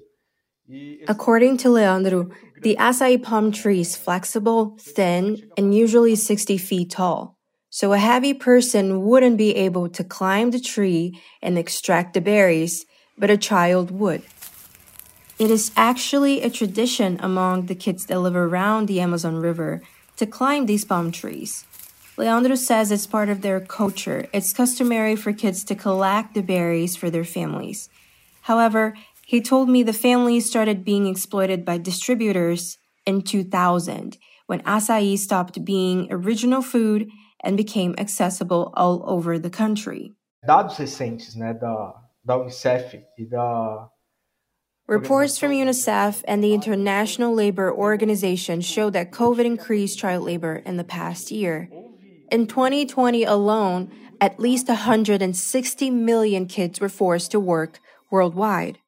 According 1.07 1.59
to 1.59 1.71
Leandro, 1.71 2.31
the 2.63 2.77
acai 2.77 3.23
palm 3.23 3.53
tree 3.53 3.81
is 3.81 3.95
flexible, 3.95 4.77
thin, 4.81 5.49
and 5.57 5.73
usually 5.73 6.17
60 6.17 6.59
feet 6.59 6.91
tall. 6.91 7.37
So 7.71 7.93
a 7.93 7.99
heavy 7.99 8.35
person 8.35 9.03
wouldn't 9.03 9.37
be 9.37 9.55
able 9.55 9.89
to 9.91 10.03
climb 10.03 10.51
the 10.51 10.59
tree 10.59 11.21
and 11.41 11.57
extract 11.57 12.15
the 12.15 12.21
berries, 12.21 12.85
but 13.17 13.31
a 13.31 13.37
child 13.37 13.93
would. 13.93 14.23
It 15.39 15.51
is 15.51 15.71
actually 15.77 16.43
a 16.43 16.51
tradition 16.51 17.21
among 17.21 17.67
the 17.67 17.75
kids 17.75 18.07
that 18.07 18.19
live 18.19 18.35
around 18.35 18.89
the 18.89 19.01
Amazon 19.01 19.37
River 19.37 19.83
to 20.17 20.27
climb 20.27 20.67
these 20.67 20.85
palm 20.85 21.13
trees. 21.13 21.65
Leandro 22.19 22.55
says 22.55 22.91
it's 22.91 23.07
part 23.07 23.29
of 23.29 23.43
their 23.43 23.61
culture. 23.61 24.27
It's 24.33 24.55
customary 24.55 25.17
for 25.17 25.33
kids 25.33 25.65
to 25.65 25.75
collect 25.75 26.33
the 26.33 26.43
berries 26.43 26.97
for 26.97 27.11
their 27.11 27.25
families. 27.25 27.91
However, 28.43 28.95
he 29.27 29.41
told 29.41 29.69
me 29.69 29.83
the 29.83 29.93
family 29.93 30.41
started 30.41 30.85
being 30.85 31.07
exploited 31.07 31.65
by 31.65 31.79
distributors 31.79 32.79
in 33.05 33.23
2000 33.23 34.17
when 34.47 34.61
acai 34.63 35.19
stopped 35.19 35.65
being 35.65 36.09
original 36.11 36.63
food 36.63 37.11
and 37.43 37.57
became 37.57 37.95
accessible 37.99 38.73
all 38.75 39.03
over 39.07 39.39
the 39.39 39.51
country. 39.51 40.15
Dados 40.47 40.79
recentes, 40.79 41.37
né, 41.37 41.59
da, 41.59 41.93
da 42.25 42.39
UNICEF 42.39 43.03
e 43.19 43.25
da 43.29 43.89
Reports 44.89 45.37
from 45.37 45.51
UNICEF 45.51 46.23
and 46.29 46.45
the 46.45 46.55
International 46.55 47.35
Labor 47.35 47.75
Organization 47.75 48.61
show 48.61 48.89
that 48.91 49.11
COVID 49.11 49.45
increased 49.45 49.99
child 49.99 50.23
labor 50.23 50.63
in 50.65 50.77
the 50.77 50.85
past 50.85 51.33
year. 51.33 51.69
In 52.29 52.49
2020 52.49 53.23
alone, 53.23 53.93
at 54.21 54.41
least 54.41 54.69
160 54.69 55.91
million 55.91 56.47
kids 56.47 56.81
were 56.81 56.89
forced 56.89 57.31
to 57.31 57.39
work 57.39 57.79
worldwide. 58.11 58.79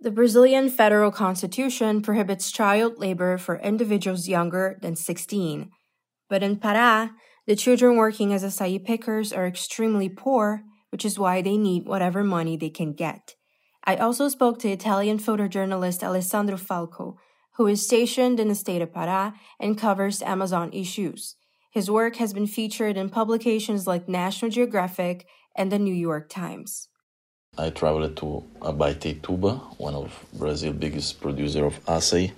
The 0.00 0.10
Brazilian 0.10 0.68
federal 0.68 1.10
constitution 1.10 2.02
prohibits 2.02 2.50
child 2.50 2.98
labor 2.98 3.38
for 3.38 3.60
individuals 3.60 4.28
younger 4.28 4.78
than 4.82 4.96
16. 4.96 5.70
But 6.28 6.42
in 6.42 6.56
Pará, 6.56 7.12
the 7.46 7.56
children 7.56 7.96
working 7.96 8.32
as 8.34 8.44
acai 8.44 8.84
pickers 8.84 9.32
are 9.32 9.46
extremely 9.46 10.08
poor, 10.08 10.62
which 10.90 11.04
is 11.04 11.18
why 11.18 11.40
they 11.40 11.56
need 11.56 11.86
whatever 11.86 12.22
money 12.22 12.56
they 12.56 12.70
can 12.70 12.92
get. 12.92 13.36
I 13.84 13.96
also 13.96 14.28
spoke 14.28 14.58
to 14.60 14.68
Italian 14.68 15.18
photojournalist 15.18 16.02
Alessandro 16.02 16.56
Falco, 16.56 17.16
who 17.56 17.66
is 17.66 17.84
stationed 17.84 18.38
in 18.38 18.48
the 18.48 18.54
state 18.54 18.82
of 18.82 18.92
Pará 18.92 19.34
and 19.58 19.78
covers 19.78 20.20
Amazon 20.22 20.72
issues. 20.72 21.36
His 21.72 21.90
work 21.90 22.16
has 22.16 22.34
been 22.34 22.46
featured 22.46 22.98
in 22.98 23.08
publications 23.08 23.86
like 23.86 24.06
National 24.06 24.50
Geographic 24.50 25.26
and 25.56 25.72
the 25.72 25.78
New 25.78 25.94
York 25.94 26.28
Times. 26.28 26.88
I 27.56 27.70
traveled 27.70 28.14
to 28.18 28.44
Abaetetuba, 28.60 29.78
one 29.78 29.94
of 29.94 30.22
Brazil's 30.34 30.76
biggest 30.76 31.22
producer 31.22 31.64
of 31.64 31.82
acai, 31.86 32.32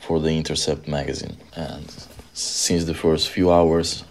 for 0.00 0.20
the 0.20 0.36
Intercept 0.36 0.86
magazine. 0.86 1.38
And 1.56 1.90
since 2.34 2.84
the 2.84 2.92
first 2.92 3.30
few 3.30 3.50
hours, 3.50 4.04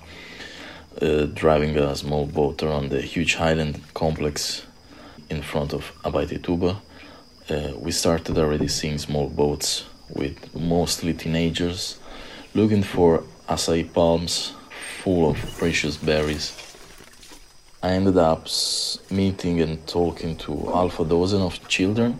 uh, 1.00 1.26
driving 1.26 1.78
a 1.78 1.96
small 1.96 2.26
boat 2.26 2.64
around 2.64 2.90
the 2.90 3.02
huge 3.02 3.36
highland 3.36 3.80
complex 3.94 4.66
in 5.30 5.44
front 5.44 5.74
of 5.74 5.92
Abaetetuba, 6.04 6.78
uh, 7.52 7.74
we 7.78 7.92
started 7.92 8.40
already 8.40 8.68
seeing 8.68 8.98
small 8.98 9.30
boats 9.30 9.86
with 10.10 10.56
mostly 10.56 11.14
teenagers 11.14 12.00
looking 12.56 12.82
for 12.82 13.24
acai 13.48 13.84
palms 13.94 14.54
full 15.04 15.30
of 15.30 15.38
precious 15.58 15.98
berries 15.98 16.48
I 17.84 17.92
ended 17.96 18.18
up 18.18 18.48
meeting 19.12 19.60
and 19.60 19.86
talking 19.86 20.38
to 20.38 20.56
half 20.74 21.02
a 21.02 21.06
dozen 21.06 21.42
of 21.42 21.68
children. 21.68 22.18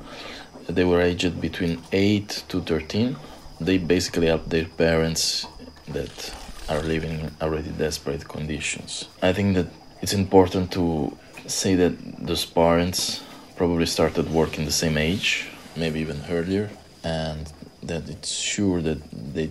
They 0.67 0.84
were 0.84 1.00
aged 1.00 1.39
between 1.39 1.82
8 1.93 2.43
to 2.50 2.60
13. 2.60 3.15
They 3.62 3.78
basically 3.78 4.28
help 4.28 4.50
their 4.50 4.65
parents 4.65 5.48
that 5.88 6.36
are 6.67 6.82
living 6.82 7.12
in 7.12 7.32
already 7.41 7.69
desperate 7.69 8.28
conditions. 8.28 9.08
I 9.22 9.32
think 9.32 9.56
that 9.56 9.67
it's 10.02 10.12
important 10.12 10.69
to 10.74 11.17
say 11.48 11.76
that 11.76 11.93
those 12.28 12.43
parents 12.46 13.24
probably 13.56 13.86
started 13.86 14.30
working 14.34 14.65
the 14.65 14.78
same 14.84 14.98
age, 14.98 15.48
maybe 15.78 16.02
even 16.02 16.19
earlier, 16.30 16.69
and 17.06 17.50
that 17.84 18.10
it's 18.10 18.32
sure 18.32 18.82
that 18.82 19.00
they 19.34 19.50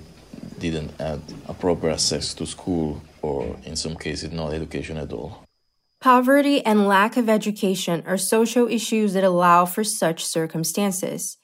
didn't 0.59 0.91
have 1.01 1.23
a 1.49 1.55
proper 1.55 1.89
access 1.89 2.35
to 2.35 2.45
school 2.45 3.01
or 3.23 3.57
in 3.65 3.77
some 3.77 3.97
cases 3.97 4.33
no 4.33 4.49
education 4.49 4.97
at 4.99 5.13
all. 5.13 5.45
Poverty 6.01 6.67
and 6.67 6.89
lack 6.89 7.17
of 7.17 7.29
education 7.29 8.03
are 8.07 8.19
social 8.19 8.67
issues 8.67 9.13
that 9.13 9.23
allow 9.23 9.65
for 9.65 9.85
such 9.85 10.25
circumstances. 10.25 11.39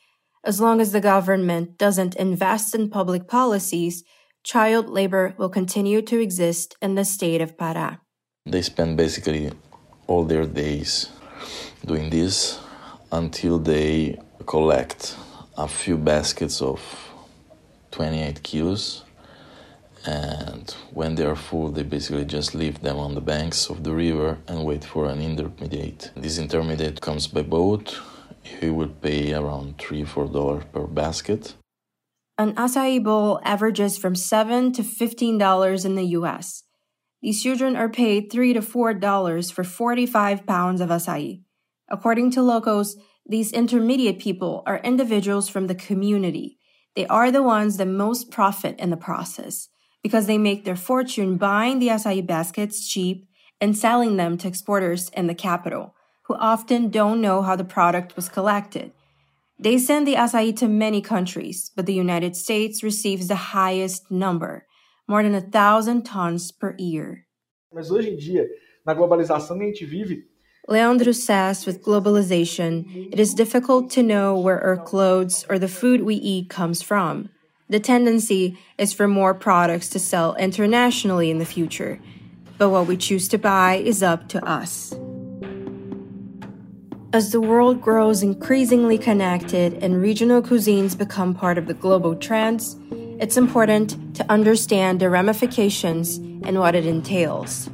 As 0.44 0.60
long 0.60 0.80
as 0.80 0.90
the 0.90 1.00
government 1.00 1.78
doesn't 1.78 2.16
invest 2.16 2.74
in 2.74 2.90
public 2.90 3.28
policies, 3.28 4.02
child 4.42 4.88
labor 4.88 5.34
will 5.38 5.48
continue 5.48 6.02
to 6.02 6.18
exist 6.20 6.74
in 6.82 6.96
the 6.96 7.04
state 7.04 7.40
of 7.40 7.56
Pará. 7.56 8.00
They 8.46 8.62
spend 8.62 8.96
basically 8.96 9.52
all 10.08 10.24
their 10.24 10.46
days 10.46 11.10
doing 11.86 12.10
this 12.10 12.58
until 13.12 13.58
they 13.58 14.18
collect 14.46 15.16
a 15.56 15.68
few 15.68 15.96
baskets 15.96 16.60
of 16.62 16.80
28 17.90 18.42
kilos 18.42 19.04
and 20.06 20.74
when 20.92 21.14
they 21.14 21.24
are 21.24 21.36
full 21.36 21.70
they 21.70 21.82
basically 21.82 22.24
just 22.24 22.54
leave 22.54 22.80
them 22.82 22.98
on 22.98 23.14
the 23.14 23.20
banks 23.20 23.68
of 23.68 23.84
the 23.84 23.94
river 23.94 24.38
and 24.46 24.64
wait 24.64 24.84
for 24.84 25.08
an 25.08 25.20
intermediate. 25.20 26.10
This 26.16 26.38
intermediate 26.38 27.00
comes 27.00 27.26
by 27.26 27.42
boat. 27.42 27.98
He 28.42 28.70
will 28.70 28.88
pay 28.88 29.34
around 29.34 29.78
three 29.78 30.04
four 30.04 30.26
dollars 30.26 30.64
per 30.72 30.86
basket. 30.86 31.54
An 32.36 32.54
acai 32.54 33.02
bowl 33.02 33.40
averages 33.42 33.98
from 33.98 34.14
seven 34.14 34.72
to 34.72 34.82
fifteen 34.82 35.38
dollars 35.38 35.84
in 35.84 35.94
the 35.96 36.04
us 36.04 36.62
these 37.20 37.42
children 37.42 37.74
are 37.74 37.88
paid 37.88 38.30
three 38.30 38.52
to 38.52 38.62
four 38.62 38.94
dollars 38.94 39.50
for 39.50 39.64
45 39.64 40.46
pounds 40.46 40.80
of 40.80 40.90
acai. 40.90 41.42
According 41.88 42.30
to 42.32 42.42
locals 42.42 42.96
these 43.30 43.52
intermediate 43.52 44.18
people 44.18 44.62
are 44.66 44.78
individuals 44.78 45.50
from 45.50 45.66
the 45.66 45.74
community. 45.74 46.58
They 46.96 47.06
are 47.08 47.30
the 47.30 47.42
ones 47.42 47.76
that 47.76 47.86
most 47.86 48.30
profit 48.30 48.78
in 48.78 48.88
the 48.88 48.96
process 48.96 49.68
because 50.02 50.26
they 50.26 50.38
make 50.38 50.64
their 50.64 50.76
fortune 50.76 51.36
buying 51.36 51.78
the 51.78 51.88
acai 51.88 52.24
baskets 52.26 52.86
cheap 52.86 53.26
and 53.60 53.76
selling 53.76 54.16
them 54.16 54.38
to 54.38 54.48
exporters 54.48 55.10
in 55.10 55.26
the 55.26 55.34
capital, 55.34 55.94
who 56.26 56.34
often 56.36 56.90
don't 56.90 57.20
know 57.20 57.42
how 57.42 57.56
the 57.56 57.64
product 57.64 58.14
was 58.16 58.28
collected. 58.28 58.92
They 59.58 59.78
send 59.78 60.06
the 60.06 60.14
acai 60.14 60.54
to 60.56 60.68
many 60.68 61.00
countries, 61.00 61.70
but 61.74 61.86
the 61.86 61.94
United 61.94 62.36
States 62.36 62.82
receives 62.82 63.26
the 63.26 63.52
highest 63.56 64.10
number, 64.10 64.66
more 65.08 65.22
than 65.22 65.34
a 65.34 65.40
thousand 65.40 66.04
tons 66.04 66.52
per 66.52 66.76
year. 66.78 67.26
Mas 67.72 67.90
hoje 67.90 68.10
em 68.10 68.16
dia, 68.16 68.46
na 68.86 68.94
globalização 68.94 69.58
que 69.58 69.64
a 69.64 69.66
gente 69.66 69.84
vive, 69.84 70.24
Leandro 70.68 71.12
says 71.12 71.64
with 71.64 71.82
globalization, 71.82 72.84
it 73.10 73.18
is 73.18 73.32
difficult 73.32 73.90
to 73.90 74.02
know 74.02 74.38
where 74.38 74.62
our 74.62 74.76
clothes 74.76 75.46
or 75.48 75.58
the 75.58 75.66
food 75.66 76.02
we 76.02 76.16
eat 76.16 76.50
comes 76.50 76.82
from. 76.82 77.30
The 77.70 77.80
tendency 77.80 78.56
is 78.78 78.94
for 78.94 79.06
more 79.06 79.34
products 79.34 79.90
to 79.90 79.98
sell 79.98 80.34
internationally 80.36 81.30
in 81.30 81.38
the 81.38 81.44
future, 81.44 82.00
but 82.56 82.70
what 82.70 82.86
we 82.86 82.96
choose 82.96 83.28
to 83.28 83.38
buy 83.38 83.76
is 83.76 84.02
up 84.02 84.28
to 84.30 84.44
us. 84.44 84.94
As 87.12 87.30
the 87.30 87.40
world 87.40 87.82
grows 87.82 88.22
increasingly 88.22 88.96
connected 88.96 89.74
and 89.82 90.00
regional 90.00 90.40
cuisines 90.40 90.96
become 90.96 91.34
part 91.34 91.58
of 91.58 91.66
the 91.66 91.74
global 91.74 92.16
trends, 92.16 92.76
it's 93.20 93.36
important 93.36 94.14
to 94.16 94.30
understand 94.30 95.00
the 95.00 95.10
ramifications 95.10 96.16
and 96.16 96.58
what 96.58 96.74
it 96.74 96.86
entails. 96.86 97.68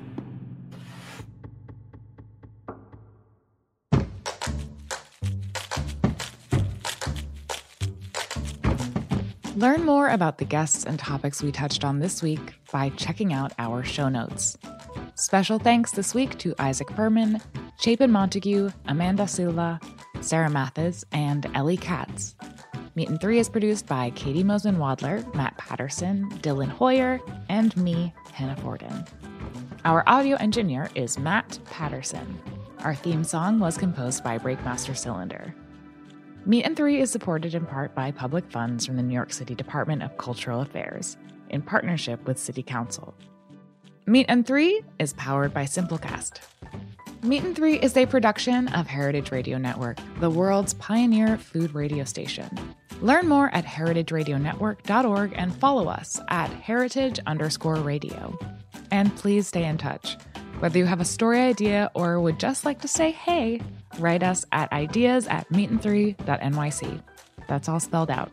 Learn 9.56 9.84
more 9.84 10.08
about 10.08 10.38
the 10.38 10.44
guests 10.44 10.84
and 10.84 10.98
topics 10.98 11.40
we 11.40 11.52
touched 11.52 11.84
on 11.84 12.00
this 12.00 12.24
week 12.24 12.54
by 12.72 12.88
checking 12.90 13.32
out 13.32 13.52
our 13.60 13.84
show 13.84 14.08
notes. 14.08 14.58
Special 15.14 15.60
thanks 15.60 15.92
this 15.92 16.12
week 16.12 16.36
to 16.38 16.56
Isaac 16.58 16.88
Berman, 16.96 17.40
Chapin 17.78 18.10
Montague, 18.10 18.70
Amanda 18.86 19.28
Silva, 19.28 19.78
Sarah 20.20 20.50
Mathis, 20.50 21.04
and 21.12 21.48
Ellie 21.54 21.76
Katz. 21.76 22.34
Meat 22.96 23.08
and 23.08 23.20
Three 23.20 23.38
is 23.38 23.48
produced 23.48 23.86
by 23.86 24.10
Katie 24.10 24.42
Mosman 24.42 24.78
Wadler, 24.78 25.32
Matt 25.36 25.56
Patterson, 25.56 26.28
Dylan 26.40 26.68
Hoyer, 26.68 27.20
and 27.48 27.76
me, 27.76 28.12
Hannah 28.32 28.56
Fordin. 28.56 29.06
Our 29.84 30.02
audio 30.08 30.36
engineer 30.38 30.90
is 30.96 31.16
Matt 31.16 31.60
Patterson. 31.66 32.40
Our 32.80 32.96
theme 32.96 33.22
song 33.22 33.60
was 33.60 33.78
composed 33.78 34.24
by 34.24 34.36
Breakmaster 34.36 34.96
Cylinder. 34.96 35.54
Meat 36.46 36.64
and 36.64 36.76
Three 36.76 37.00
is 37.00 37.11
supported 37.11 37.54
in 37.54 37.64
part 37.64 37.94
by 37.94 38.11
public 38.11 38.50
funds 38.50 38.85
from 38.85 38.96
the 38.96 39.02
New 39.02 39.14
York 39.14 39.33
City 39.33 39.54
Department 39.54 40.02
of 40.02 40.18
Cultural 40.18 40.61
Affairs 40.61 41.16
in 41.48 41.62
partnership 41.62 42.22
with 42.26 42.38
City 42.38 42.62
Council. 42.62 43.14
Meat 44.07 44.26
and 44.28 44.46
Three 44.46 44.83
is 44.98 45.14
powered 45.14 45.54
by 45.54 45.64
Simplecast. 45.64 46.40
Meat 47.22 47.44
and 47.44 47.57
Three 47.57 47.78
is 47.78 47.96
a 47.96 48.04
production 48.04 48.68
of 48.68 48.87
Heritage 48.87 49.33
Radio 49.33 49.57
Network, 49.57 49.96
the 50.20 50.28
world's 50.28 50.74
pioneer 50.74 51.38
food 51.38 51.74
radio 51.74 52.04
station. 52.04 52.50
Learn 53.00 53.26
more 53.26 53.48
at 53.54 53.64
heritageradionetwork.org 53.64 55.33
and 55.35 55.57
follow 55.57 55.88
us 55.88 56.20
at 56.28 56.50
heritage 56.50 57.18
underscore 57.26 57.76
radio. 57.76 58.38
And 58.90 59.16
please 59.16 59.48
stay 59.48 59.64
in 59.64 59.78
touch. 59.78 60.18
Whether 60.64 60.79
you 60.79 60.87
have 60.87 61.03
a 61.03 61.05
story 61.05 61.40
idea 61.40 61.90
or 61.92 62.18
would 62.18 62.40
just 62.40 62.64
like 62.64 62.81
to 62.81 62.88
say 62.88 63.11
hey, 63.11 63.61
write 63.98 64.22
us 64.22 64.46
at 64.50 64.72
ideas 64.72 65.27
at 65.27 65.46
meatand3.nyc. 65.50 67.03
That's 67.46 67.68
all 67.68 67.81
spelled 67.81 68.11
out. 68.11 68.33